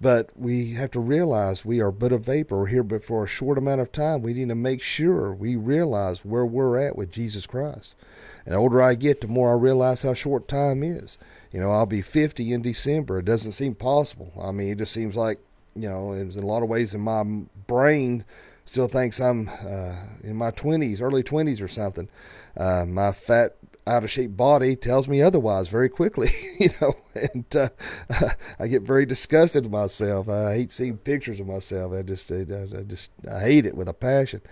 But 0.00 0.30
we 0.36 0.74
have 0.74 0.92
to 0.92 1.00
realize 1.00 1.64
we 1.64 1.80
are 1.80 1.90
but 1.90 2.12
a 2.12 2.18
vapor. 2.18 2.56
We're 2.56 2.66
here 2.66 2.84
but 2.84 3.04
for 3.04 3.24
a 3.24 3.28
short 3.28 3.58
amount 3.58 3.80
of 3.80 3.90
time. 3.90 4.22
We 4.22 4.32
need 4.32 4.48
to 4.48 4.54
make 4.54 4.80
sure 4.80 5.32
we 5.32 5.56
realize 5.56 6.24
where 6.24 6.46
we're 6.46 6.78
at 6.78 6.96
with 6.96 7.10
Jesus 7.10 7.46
Christ. 7.46 7.96
And 8.44 8.54
the 8.54 8.58
older 8.58 8.80
I 8.80 8.94
get, 8.94 9.20
the 9.20 9.26
more 9.26 9.50
I 9.50 9.58
realize 9.58 10.02
how 10.02 10.14
short 10.14 10.46
time 10.46 10.84
is. 10.84 11.18
You 11.52 11.60
know, 11.60 11.72
I'll 11.72 11.86
be 11.86 12.00
50 12.00 12.52
in 12.52 12.62
December. 12.62 13.18
It 13.18 13.24
doesn't 13.24 13.52
seem 13.52 13.74
possible. 13.74 14.32
I 14.40 14.52
mean, 14.52 14.68
it 14.68 14.78
just 14.78 14.92
seems 14.92 15.16
like, 15.16 15.40
you 15.74 15.88
know, 15.88 16.12
in 16.12 16.30
a 16.30 16.46
lot 16.46 16.62
of 16.62 16.68
ways 16.68 16.94
in 16.94 17.00
my 17.00 17.24
brain 17.66 18.24
still 18.68 18.86
thinks 18.86 19.18
I'm 19.18 19.48
uh, 19.48 19.96
in 20.22 20.36
my 20.36 20.50
20s, 20.50 21.00
early 21.00 21.22
20s 21.22 21.62
or 21.62 21.68
something. 21.68 22.08
Uh, 22.54 22.84
my 22.86 23.12
fat 23.12 23.56
out 23.86 24.04
of 24.04 24.10
shape 24.10 24.36
body 24.36 24.76
tells 24.76 25.08
me 25.08 25.22
otherwise 25.22 25.68
very 25.68 25.88
quickly, 25.88 26.28
you 26.58 26.68
know, 26.80 26.94
and 27.14 27.56
uh, 27.56 27.70
I 28.58 28.68
get 28.68 28.82
very 28.82 29.06
disgusted 29.06 29.64
with 29.64 29.72
myself. 29.72 30.28
I 30.28 30.54
hate 30.54 30.70
seeing 30.70 30.98
pictures 30.98 31.40
of 31.40 31.46
myself. 31.46 31.94
I 31.94 32.02
just, 32.02 32.30
I, 32.30 32.44
just, 32.86 33.10
I 33.30 33.40
hate 33.40 33.64
it 33.64 33.74
with 33.74 33.88
a 33.88 33.94
passion. 33.94 34.42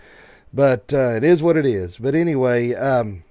But 0.51 0.91
uh, 0.93 1.11
it 1.11 1.23
is 1.23 1.43
what 1.43 1.55
it 1.55 1.67
is. 1.67 1.97
But 1.97 2.15
anyway, 2.15 2.73
um, 2.73 3.23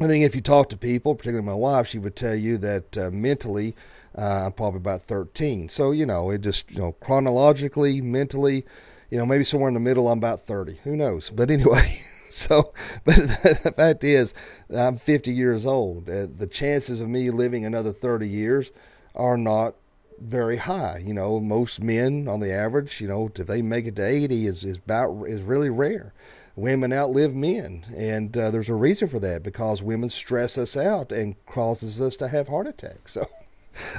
I 0.00 0.06
think 0.06 0.24
if 0.24 0.34
you 0.34 0.40
talk 0.40 0.70
to 0.70 0.76
people, 0.78 1.16
particularly 1.16 1.46
my 1.46 1.54
wife, 1.54 1.86
she 1.86 1.98
would 1.98 2.16
tell 2.16 2.34
you 2.34 2.56
that 2.58 2.96
uh, 2.96 3.10
mentally, 3.10 3.76
uh, 4.16 4.46
I'm 4.46 4.52
probably 4.52 4.78
about 4.78 5.02
13. 5.02 5.68
So 5.68 5.90
you 5.90 6.06
know, 6.06 6.30
it 6.30 6.40
just, 6.40 6.70
you 6.70 6.78
know, 6.78 6.92
chronologically, 6.92 8.00
mentally, 8.00 8.64
you 9.10 9.18
know, 9.18 9.26
maybe 9.26 9.44
somewhere 9.44 9.68
in 9.68 9.74
the 9.74 9.80
middle, 9.80 10.08
I'm 10.08 10.18
about 10.18 10.42
30. 10.42 10.80
Who 10.84 10.96
knows? 10.96 11.30
But 11.30 11.50
anyway. 11.50 12.00
so, 12.30 12.72
but 13.04 13.16
the 13.16 13.72
fact 13.76 14.04
is, 14.04 14.34
I'm 14.74 14.98
50 14.98 15.32
years 15.32 15.66
old. 15.66 16.08
Uh, 16.08 16.26
the 16.34 16.46
chances 16.46 17.00
of 17.00 17.08
me 17.08 17.30
living 17.30 17.64
another 17.64 17.92
30 17.92 18.28
years 18.28 18.70
are 19.14 19.36
not 19.36 19.74
very 20.20 20.56
high. 20.56 21.02
You 21.04 21.14
know, 21.14 21.40
most 21.40 21.80
men 21.80 22.28
on 22.28 22.40
the 22.40 22.52
average, 22.52 23.00
you 23.00 23.08
know, 23.08 23.30
if 23.34 23.46
they 23.46 23.62
make 23.62 23.86
it 23.86 23.96
to 23.96 24.06
80 24.06 24.46
is, 24.46 24.64
is 24.64 24.76
about 24.76 25.24
is 25.26 25.42
really 25.42 25.70
rare. 25.70 26.12
Women 26.56 26.92
outlive 26.92 27.36
men, 27.36 27.86
and 27.96 28.36
uh, 28.36 28.50
there's 28.50 28.68
a 28.68 28.74
reason 28.74 29.06
for 29.06 29.20
that 29.20 29.44
because 29.44 29.80
women 29.80 30.08
stress 30.08 30.58
us 30.58 30.76
out 30.76 31.12
and 31.12 31.36
causes 31.46 32.00
us 32.00 32.16
to 32.16 32.28
have 32.28 32.48
heart 32.48 32.66
attacks. 32.66 33.16
So, 33.28 33.28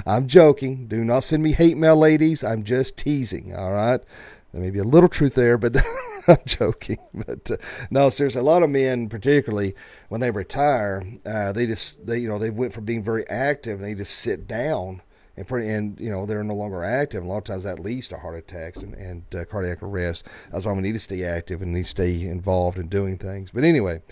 I'm 0.04 0.28
joking. 0.28 0.88
Do 0.88 1.02
not 1.04 1.24
send 1.24 1.42
me 1.42 1.52
hate 1.52 1.78
mail, 1.78 1.96
ladies. 1.96 2.44
I'm 2.44 2.64
just 2.64 2.98
teasing. 2.98 3.54
All 3.54 3.72
right. 3.72 4.02
There 4.52 4.60
may 4.60 4.70
be 4.70 4.80
a 4.80 4.84
little 4.84 5.08
truth 5.08 5.34
there, 5.34 5.56
but 5.56 5.76
I'm 6.28 6.38
joking. 6.44 6.98
But 7.14 7.50
uh, 7.50 7.56
no, 7.90 8.10
seriously, 8.10 8.40
a 8.40 8.44
lot 8.44 8.62
of 8.62 8.70
men, 8.70 9.08
particularly 9.08 9.74
when 10.08 10.20
they 10.20 10.30
retire, 10.30 11.02
uh, 11.24 11.52
they 11.52 11.66
just 11.66 12.04
they 12.06 12.18
you 12.18 12.28
know 12.28 12.38
they 12.38 12.50
went 12.50 12.72
from 12.72 12.84
being 12.84 13.02
very 13.02 13.28
active 13.28 13.80
and 13.80 13.88
they 13.88 13.94
just 13.94 14.14
sit 14.14 14.46
down 14.46 15.02
and 15.36 15.46
pretty 15.46 15.68
and 15.68 15.98
you 16.00 16.10
know 16.10 16.26
they're 16.26 16.42
no 16.44 16.54
longer 16.54 16.84
active. 16.84 17.22
And 17.22 17.30
a 17.30 17.32
lot 17.32 17.38
of 17.38 17.44
times 17.44 17.64
that 17.64 17.78
leads 17.78 18.08
to 18.08 18.18
heart 18.18 18.38
attacks 18.38 18.78
and, 18.78 18.94
and 18.94 19.22
uh, 19.34 19.44
cardiac 19.44 19.82
arrest. 19.82 20.26
That's 20.50 20.64
why 20.64 20.72
we 20.72 20.82
need 20.82 20.92
to 20.92 20.98
stay 20.98 21.24
active 21.24 21.62
and 21.62 21.72
need 21.72 21.84
to 21.84 21.88
stay 21.88 22.22
involved 22.26 22.78
in 22.78 22.88
doing 22.88 23.18
things. 23.18 23.50
But 23.52 23.64
anyway. 23.64 24.02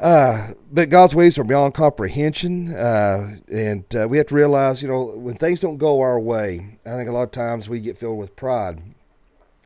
Uh, 0.00 0.54
but 0.72 0.90
God's 0.90 1.14
ways 1.14 1.38
are 1.38 1.44
beyond 1.44 1.72
comprehension, 1.72 2.74
uh, 2.74 3.36
and 3.46 3.84
uh, 3.94 4.08
we 4.08 4.16
have 4.16 4.26
to 4.26 4.34
realize, 4.34 4.82
you 4.82 4.88
know, 4.88 5.04
when 5.04 5.36
things 5.36 5.60
don't 5.60 5.76
go 5.76 6.00
our 6.00 6.18
way, 6.18 6.78
I 6.84 6.96
think 6.96 7.08
a 7.08 7.12
lot 7.12 7.22
of 7.22 7.30
times 7.30 7.68
we 7.68 7.78
get 7.78 7.96
filled 7.96 8.18
with 8.18 8.34
pride 8.34 8.93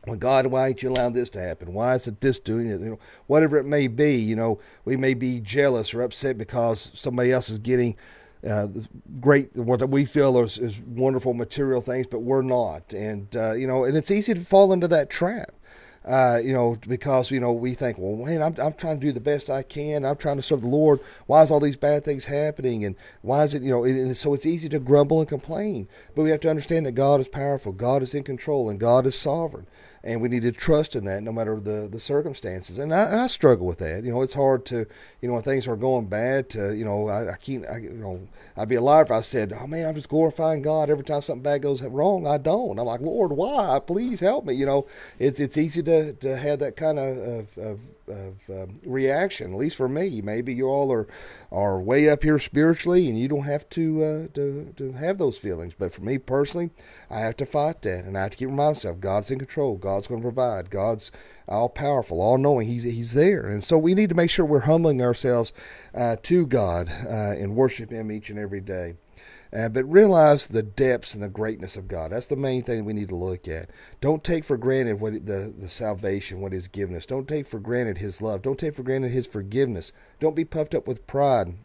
well, 0.07 0.15
God, 0.15 0.47
why 0.47 0.69
did 0.69 0.83
you 0.83 0.89
allow 0.89 1.09
this 1.09 1.29
to 1.31 1.41
happen? 1.41 1.73
Why 1.73 1.95
is 1.95 2.07
it 2.07 2.21
this 2.21 2.39
doing 2.39 2.67
it? 2.67 2.79
You 2.79 2.91
know, 2.91 2.99
whatever 3.27 3.57
it 3.57 3.65
may 3.65 3.87
be, 3.87 4.15
you 4.15 4.35
know, 4.35 4.59
we 4.85 4.95
may 4.97 5.13
be 5.13 5.39
jealous 5.39 5.93
or 5.93 6.01
upset 6.01 6.37
because 6.37 6.91
somebody 6.93 7.31
else 7.31 7.49
is 7.49 7.59
getting 7.59 7.97
uh, 8.47 8.67
great, 9.19 9.55
what 9.55 9.87
we 9.89 10.05
feel 10.05 10.37
is, 10.39 10.57
is, 10.57 10.81
wonderful 10.81 11.33
material 11.33 11.81
things, 11.81 12.07
but 12.07 12.19
we're 12.19 12.41
not. 12.41 12.93
And, 12.93 13.35
uh, 13.35 13.53
you 13.53 13.67
know, 13.67 13.83
and 13.83 13.97
it's 13.97 14.11
easy 14.11 14.33
to 14.33 14.39
fall 14.39 14.71
into 14.71 14.87
that 14.87 15.09
trap. 15.09 15.51
Uh, 16.05 16.39
you 16.43 16.53
know, 16.53 16.77
because 16.87 17.29
you 17.29 17.39
know 17.39 17.51
we 17.51 17.73
think, 17.73 17.97
well, 17.99 18.15
man, 18.15 18.41
I'm 18.41 18.55
I'm 18.61 18.73
trying 18.73 18.99
to 18.99 19.05
do 19.05 19.11
the 19.11 19.19
best 19.19 19.49
I 19.49 19.63
can. 19.63 20.05
I'm 20.05 20.15
trying 20.15 20.37
to 20.37 20.41
serve 20.41 20.61
the 20.61 20.67
Lord. 20.67 20.99
Why 21.27 21.43
is 21.43 21.51
all 21.51 21.59
these 21.59 21.75
bad 21.75 22.05
things 22.05 22.25
happening? 22.25 22.85
And 22.85 22.95
why 23.21 23.43
is 23.43 23.53
it, 23.53 23.63
you 23.63 23.69
know? 23.69 23.83
And 23.83 24.15
so 24.17 24.33
it's 24.33 24.45
easy 24.45 24.69
to 24.69 24.79
grumble 24.79 25.19
and 25.19 25.27
complain. 25.27 25.87
But 26.15 26.23
we 26.23 26.29
have 26.29 26.39
to 26.41 26.49
understand 26.49 26.85
that 26.85 26.93
God 26.93 27.19
is 27.19 27.27
powerful, 27.27 27.73
God 27.73 28.01
is 28.01 28.13
in 28.13 28.23
control, 28.23 28.69
and 28.69 28.79
God 28.79 29.05
is 29.05 29.15
sovereign 29.15 29.67
and 30.03 30.21
we 30.21 30.29
need 30.29 30.43
to 30.43 30.51
trust 30.51 30.95
in 30.95 31.05
that 31.05 31.23
no 31.23 31.31
matter 31.31 31.59
the, 31.59 31.87
the 31.91 31.99
circumstances. 31.99 32.79
And 32.79 32.93
I, 32.93 33.03
and 33.05 33.19
I, 33.21 33.27
struggle 33.27 33.67
with 33.67 33.79
that. 33.79 34.03
You 34.03 34.11
know, 34.11 34.21
it's 34.21 34.33
hard 34.33 34.65
to, 34.67 34.85
you 35.21 35.27
know, 35.27 35.33
when 35.33 35.43
things 35.43 35.67
are 35.67 35.75
going 35.75 36.07
bad 36.07 36.49
to, 36.51 36.75
you 36.75 36.85
know, 36.85 37.07
I, 37.07 37.33
I 37.33 37.35
can't, 37.35 37.65
I, 37.67 37.77
you 37.77 37.91
know, 37.91 38.27
I'd 38.57 38.69
be 38.69 38.75
a 38.75 38.81
liar 38.81 39.03
if 39.03 39.11
I 39.11 39.21
said, 39.21 39.53
oh 39.53 39.67
man, 39.67 39.87
I'm 39.87 39.95
just 39.95 40.09
glorifying 40.09 40.61
God 40.61 40.89
every 40.89 41.03
time 41.03 41.21
something 41.21 41.43
bad 41.43 41.61
goes 41.61 41.83
wrong. 41.83 42.27
I 42.27 42.37
don't. 42.37 42.79
I'm 42.79 42.85
like, 42.85 43.01
Lord, 43.01 43.33
why? 43.33 43.79
Please 43.85 44.19
help 44.19 44.45
me. 44.45 44.53
You 44.53 44.65
know, 44.65 44.87
it's, 45.19 45.39
it's 45.39 45.57
easy 45.57 45.83
to, 45.83 46.13
to, 46.13 46.37
have 46.37 46.59
that 46.59 46.75
kind 46.77 46.99
of, 46.99 47.17
of, 47.17 47.57
of, 47.57 47.79
of 48.09 48.49
um, 48.49 48.79
reaction. 48.85 49.53
At 49.53 49.59
least 49.59 49.75
for 49.75 49.87
me, 49.87 50.21
maybe 50.21 50.53
you 50.53 50.67
all 50.67 50.91
are 50.91 51.07
are 51.51 51.79
way 51.79 52.09
up 52.09 52.23
here 52.23 52.39
spiritually, 52.39 53.07
and 53.07 53.19
you 53.19 53.27
don't 53.27 53.43
have 53.43 53.69
to 53.69 54.03
uh, 54.03 54.27
to 54.33 54.73
to 54.77 54.91
have 54.93 55.17
those 55.17 55.37
feelings. 55.37 55.73
But 55.77 55.93
for 55.93 56.01
me 56.01 56.17
personally, 56.17 56.71
I 57.09 57.19
have 57.19 57.37
to 57.37 57.45
fight 57.45 57.81
that, 57.83 58.05
and 58.05 58.17
I 58.17 58.23
have 58.23 58.31
to 58.31 58.37
keep 58.37 58.49
reminding 58.49 58.71
myself 58.71 58.99
God's 58.99 59.31
in 59.31 59.39
control. 59.39 59.77
God's 59.77 60.07
going 60.07 60.21
to 60.21 60.25
provide. 60.25 60.69
God's 60.69 61.11
all 61.47 61.69
powerful, 61.69 62.21
all 62.21 62.37
knowing. 62.37 62.67
He's 62.67 62.83
He's 62.83 63.13
there, 63.13 63.45
and 63.47 63.63
so 63.63 63.77
we 63.77 63.93
need 63.93 64.09
to 64.09 64.15
make 64.15 64.29
sure 64.29 64.45
we're 64.45 64.61
humbling 64.61 65.01
ourselves 65.01 65.53
uh, 65.93 66.15
to 66.23 66.45
God 66.45 66.89
uh, 66.89 67.33
and 67.37 67.55
worship 67.55 67.91
Him 67.91 68.11
each 68.11 68.29
and 68.29 68.39
every 68.39 68.61
day. 68.61 68.95
Uh, 69.51 69.67
but 69.67 69.83
realize 69.85 70.47
the 70.47 70.61
depths 70.61 71.13
and 71.13 71.23
the 71.23 71.29
greatness 71.29 71.75
of 71.75 71.87
God. 71.87 72.11
That's 72.11 72.27
the 72.27 72.35
main 72.35 72.63
thing 72.63 72.85
we 72.85 72.93
need 72.93 73.09
to 73.09 73.15
look 73.15 73.47
at. 73.47 73.69
Don't 73.99 74.23
take 74.23 74.43
for 74.43 74.57
granted 74.57 74.99
what 74.99 75.25
the, 75.25 75.53
the 75.57 75.69
salvation, 75.69 76.39
what 76.39 76.53
He's 76.53 76.67
given 76.67 76.95
us. 76.95 77.05
Don't 77.05 77.27
take 77.27 77.47
for 77.47 77.59
granted 77.59 77.97
His 77.97 78.21
love. 78.21 78.41
Don't 78.41 78.59
take 78.59 78.75
for 78.75 78.83
granted 78.83 79.11
His 79.11 79.25
forgiveness. 79.25 79.91
Don't 80.19 80.35
be 80.35 80.45
puffed 80.45 80.75
up 80.75 80.87
with 80.87 81.07
pride 81.07 81.55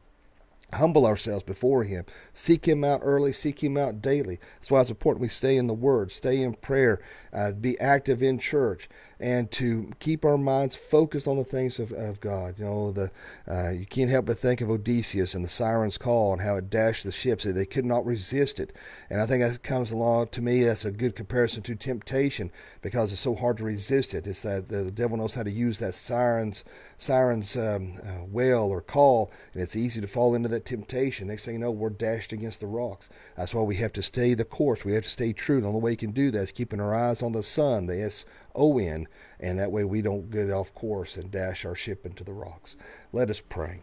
humble 0.75 1.07
ourselves 1.07 1.43
before 1.43 1.85
Him. 1.85 2.05
Seek 2.33 2.67
Him 2.67 2.85
out 2.85 3.01
early, 3.03 3.33
seek 3.33 3.63
Him 3.63 3.77
out 3.77 4.03
daily. 4.03 4.39
That's 4.57 4.71
why 4.71 4.81
it's 4.81 4.91
important 4.91 5.23
we 5.23 5.29
stay 5.29 5.57
in 5.57 5.67
the 5.67 5.75
Word, 5.75 6.13
stay 6.13 6.41
in 6.43 6.55
prayer, 6.55 7.01
uh, 7.33 7.53
be 7.53 7.79
active 7.81 8.23
in 8.23 8.39
church, 8.39 8.89
and 9.21 9.51
to 9.53 9.93
keep 10.01 10.25
our 10.25 10.39
minds 10.39 10.77
focused 10.77 11.27
on 11.27 11.37
the 11.37 11.45
things 11.45 11.79
of, 11.79 11.93
of 11.93 12.21
God. 12.21 12.59
You 12.59 12.65
know, 12.65 12.93
the 12.93 13.11
uh, 13.49 13.71
you 13.71 13.87
can't 13.87 14.11
help 14.11 14.27
but 14.27 14.39
think 14.39 14.61
of 14.61 14.71
Odysseus 14.71 15.35
and 15.35 15.45
the 15.45 15.49
siren's 15.49 15.99
call 15.99 16.33
and 16.33 16.43
how 16.43 16.57
it 16.57 16.71
dashed 16.71 17.05
the 17.05 17.13
ships. 17.13 17.45
They 17.45 17.67
could 17.67 17.85
not 17.85 18.05
resist 18.05 18.61
it. 18.61 18.73
And 19.11 19.21
I 19.21 19.27
think 19.27 19.43
that 19.43 19.63
comes 19.63 19.91
along 19.91 20.29
to 20.29 20.43
me. 20.43 20.65
That's 20.65 20.85
a 20.85 20.91
good 20.91 21.17
comparison 21.17 21.63
to 21.65 21.75
temptation 21.75 22.51
because 22.83 23.13
it's 23.13 23.21
so 23.21 23.35
hard 23.35 23.59
to 23.59 23.65
resist 23.65 24.15
it. 24.15 24.27
It's 24.27 24.41
that 24.41 24.69
the, 24.69 24.95
devil 24.95 25.17
knows 25.17 25.35
how 25.35 25.43
to 25.43 25.51
use 25.51 25.79
that 25.79 25.95
siren's 25.95 26.65
siren's 26.99 27.57
um, 27.57 27.95
uh, 28.05 28.25
wail 28.25 28.63
or 28.71 28.81
call, 28.81 29.33
and 29.53 29.63
it's 29.63 29.75
easy 29.75 30.01
to 30.01 30.07
fall 30.07 30.35
into 30.35 30.49
that 30.49 30.65
temptation. 30.65 31.29
Next 31.29 31.45
thing 31.45 31.55
you 31.55 31.61
know, 31.61 31.71
we're 31.71 31.91
dashed 31.91 32.33
against 32.33 32.61
the 32.61 32.67
rocks. 32.67 33.09
That's 33.37 33.55
why 33.55 33.63
we 33.63 33.77
have 33.77 33.93
to 33.95 34.03
stay 34.03 34.35
the 34.35 34.45
course. 34.45 34.85
We 34.85 34.95
have 34.95 35.05
to 35.05 35.11
stay 35.11 35.33
true. 35.33 35.61
The 35.61 35.69
only 35.69 35.81
way 35.81 35.93
we 35.93 35.97
can 35.97 36.13
do 36.13 36.31
that 36.31 36.43
is 36.43 36.53
keeping 36.53 36.81
our 36.81 36.95
eyes 36.95 37.23
on 37.23 37.33
the 37.33 37.43
sun, 37.43 37.87
the 37.87 38.01
S 38.01 38.25
O 38.55 38.79
N, 38.79 39.04
and 39.41 39.59
that 39.59 39.73
way 39.73 39.85
we 39.85 40.03
don't 40.03 40.31
get 40.31 40.51
off 40.51 40.75
course 40.75 41.17
and 41.17 41.31
dash 41.31 41.65
our 41.65 41.75
ship 41.75 42.05
into 42.07 42.25
the 42.25 42.33
rocks. 42.33 42.77
Let 43.13 43.31
us 43.31 43.41
pray. 43.41 43.83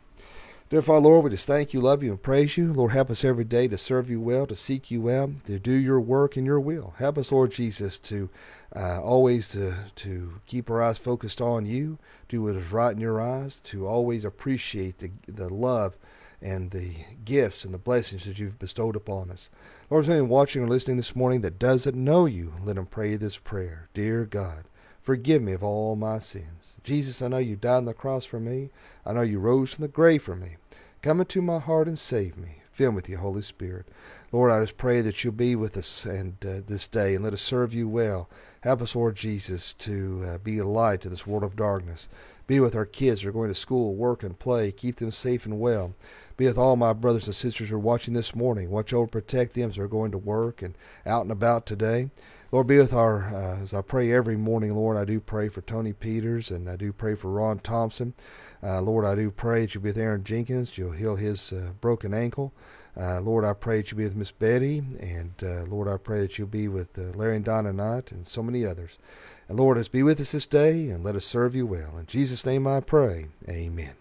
Dear 0.71 0.81
Father, 0.81 1.01
Lord, 1.01 1.25
we 1.25 1.31
just 1.31 1.47
thank 1.47 1.73
you, 1.73 1.81
love 1.81 2.01
you, 2.01 2.11
and 2.11 2.23
praise 2.23 2.55
you. 2.55 2.71
Lord, 2.71 2.93
help 2.93 3.09
us 3.09 3.25
every 3.25 3.43
day 3.43 3.67
to 3.67 3.77
serve 3.77 4.09
you 4.09 4.21
well, 4.21 4.47
to 4.47 4.55
seek 4.55 4.89
you 4.89 5.01
well, 5.01 5.33
to 5.45 5.59
do 5.59 5.73
your 5.73 5.99
work 5.99 6.37
and 6.37 6.45
your 6.45 6.61
will. 6.61 6.93
Help 6.97 7.17
us, 7.17 7.29
Lord 7.29 7.51
Jesus, 7.51 7.99
to 7.99 8.29
uh, 8.73 9.01
always 9.01 9.49
to, 9.49 9.75
to 9.97 10.39
keep 10.45 10.69
our 10.69 10.81
eyes 10.81 10.97
focused 10.97 11.41
on 11.41 11.65
you, 11.65 11.99
do 12.29 12.43
what 12.43 12.55
is 12.55 12.71
right 12.71 12.93
in 12.93 13.01
your 13.01 13.19
eyes, 13.19 13.59
to 13.65 13.85
always 13.85 14.23
appreciate 14.23 14.99
the, 14.99 15.11
the 15.27 15.53
love 15.53 15.97
and 16.41 16.71
the 16.71 16.95
gifts 17.25 17.65
and 17.65 17.73
the 17.73 17.77
blessings 17.77 18.23
that 18.23 18.39
you've 18.39 18.57
bestowed 18.57 18.95
upon 18.95 19.29
us. 19.29 19.49
Lord, 19.89 20.05
if 20.05 20.09
anyone 20.09 20.29
watching 20.29 20.63
or 20.63 20.69
listening 20.69 20.95
this 20.95 21.17
morning 21.17 21.41
that 21.41 21.59
doesn't 21.59 21.97
know 21.97 22.25
you, 22.25 22.53
let 22.63 22.77
them 22.77 22.85
pray 22.85 23.17
this 23.17 23.37
prayer. 23.37 23.89
Dear 23.93 24.23
God, 24.23 24.63
forgive 25.01 25.41
me 25.41 25.53
of 25.53 25.63
all 25.63 25.95
my 25.95 26.19
sins. 26.19 26.75
Jesus, 26.83 27.21
I 27.21 27.27
know 27.27 27.37
you 27.37 27.55
died 27.55 27.77
on 27.77 27.85
the 27.85 27.93
cross 27.93 28.25
for 28.25 28.39
me. 28.39 28.69
I 29.05 29.13
know 29.13 29.21
you 29.21 29.39
rose 29.39 29.73
from 29.73 29.81
the 29.81 29.87
grave 29.87 30.23
for 30.23 30.35
me. 30.35 30.57
Come 31.01 31.19
into 31.19 31.41
my 31.41 31.59
heart 31.59 31.87
and 31.87 31.97
save 31.97 32.37
me. 32.37 32.57
Fill 32.71 32.91
me 32.91 32.95
with 32.95 33.09
your 33.09 33.19
Holy 33.19 33.41
Spirit. 33.41 33.87
Lord, 34.31 34.51
I 34.51 34.61
just 34.61 34.77
pray 34.77 35.01
that 35.01 35.23
you'll 35.23 35.33
be 35.33 35.55
with 35.55 35.75
us 35.75 36.05
and 36.05 36.37
uh, 36.45 36.61
this 36.65 36.87
day 36.87 37.15
and 37.15 37.23
let 37.23 37.33
us 37.33 37.41
serve 37.41 37.73
you 37.73 37.87
well. 37.89 38.29
Help 38.61 38.81
us, 38.81 38.95
Lord 38.95 39.15
Jesus, 39.15 39.73
to 39.73 40.23
uh, 40.25 40.37
be 40.37 40.57
a 40.57 40.65
light 40.65 41.01
to 41.01 41.09
this 41.09 41.27
world 41.27 41.43
of 41.43 41.57
darkness. 41.57 42.07
Be 42.47 42.59
with 42.59 42.75
our 42.75 42.85
kids 42.85 43.21
who 43.21 43.29
are 43.29 43.33
going 43.33 43.49
to 43.49 43.55
school, 43.55 43.93
work, 43.93 44.23
and 44.23 44.37
play. 44.37 44.71
Keep 44.71 44.97
them 44.97 45.11
safe 45.11 45.45
and 45.45 45.59
well. 45.59 45.95
Be 46.37 46.45
with 46.45 46.57
all 46.57 46.75
my 46.75 46.93
brothers 46.93 47.25
and 47.25 47.35
sisters 47.35 47.69
who 47.69 47.75
are 47.75 47.79
watching 47.79 48.13
this 48.13 48.35
morning. 48.35 48.69
Watch 48.69 48.93
over, 48.93 49.07
protect 49.07 49.53
them 49.53 49.69
as 49.69 49.75
they're 49.75 49.87
going 49.87 50.11
to 50.11 50.17
work 50.17 50.61
and 50.61 50.75
out 51.05 51.23
and 51.23 51.31
about 51.31 51.65
today. 51.65 52.09
Lord, 52.51 52.67
be 52.67 52.77
with 52.77 52.91
our, 52.91 53.33
uh, 53.33 53.63
as 53.63 53.73
I 53.73 53.81
pray 53.81 54.11
every 54.11 54.35
morning, 54.35 54.75
Lord, 54.75 54.97
I 54.97 55.05
do 55.05 55.21
pray 55.21 55.47
for 55.47 55.61
Tony 55.61 55.93
Peters 55.93 56.51
and 56.51 56.69
I 56.69 56.75
do 56.75 56.91
pray 56.91 57.15
for 57.15 57.31
Ron 57.31 57.59
Thompson. 57.59 58.13
Uh, 58.61 58.81
Lord, 58.81 59.05
I 59.05 59.15
do 59.15 59.31
pray 59.31 59.61
that 59.61 59.73
you'll 59.73 59.83
be 59.83 59.91
with 59.91 59.97
Aaron 59.97 60.25
Jenkins. 60.25 60.77
You'll 60.77 60.91
heal 60.91 61.15
his 61.15 61.53
uh, 61.53 61.71
broken 61.79 62.13
ankle. 62.13 62.51
Lord, 62.97 63.45
I 63.45 63.53
pray 63.53 63.77
that 63.77 63.89
you'll 63.89 63.99
be 63.99 64.03
with 64.03 64.17
Miss 64.17 64.31
Betty, 64.31 64.79
and 64.99 65.33
Lord, 65.69 65.87
I 65.87 65.95
pray 65.95 66.19
that 66.19 66.37
you'll 66.37 66.49
be 66.49 66.67
with 66.67 66.97
Larry 66.97 67.37
and 67.37 67.45
Donna 67.45 67.71
Knight 67.71 68.11
and 68.11 68.27
so 68.27 68.43
many 68.43 68.65
others. 68.65 68.99
And 69.47 69.57
Lord, 69.57 69.77
us 69.77 69.87
be 69.87 70.03
with 70.03 70.19
us 70.19 70.33
this 70.33 70.45
day, 70.45 70.89
and 70.89 71.01
let 71.01 71.15
us 71.15 71.25
serve 71.25 71.55
you 71.55 71.65
well. 71.65 71.97
In 71.97 72.05
Jesus' 72.05 72.45
name 72.45 72.67
I 72.67 72.81
pray. 72.81 73.27
Amen. 73.47 74.00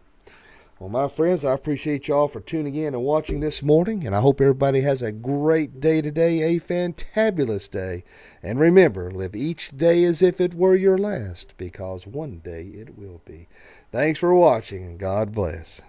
Well, 0.81 0.88
my 0.88 1.09
friends, 1.09 1.45
I 1.45 1.53
appreciate 1.53 2.09
y'all 2.09 2.27
for 2.27 2.40
tuning 2.40 2.75
in 2.75 2.95
and 2.95 3.03
watching 3.03 3.40
this 3.40 3.62
morning, 3.62 4.07
and 4.07 4.16
I 4.16 4.23
hope 4.23 4.40
everybody 4.40 4.81
has 4.81 5.03
a 5.03 5.12
great 5.12 5.79
day 5.79 6.01
today, 6.01 6.40
a 6.40 6.59
fantabulous 6.59 7.71
day. 7.71 8.03
And 8.43 8.59
remember, 8.59 9.11
live 9.11 9.37
each 9.37 9.77
day 9.77 10.05
as 10.05 10.23
if 10.23 10.40
it 10.40 10.55
were 10.55 10.75
your 10.75 10.97
last, 10.97 11.55
because 11.59 12.07
one 12.07 12.38
day 12.38 12.62
it 12.62 12.97
will 12.97 13.21
be. 13.27 13.47
Thanks 13.93 14.19
for 14.19 14.35
watching, 14.35 14.83
and 14.83 14.99
God 14.99 15.35
bless. 15.35 15.83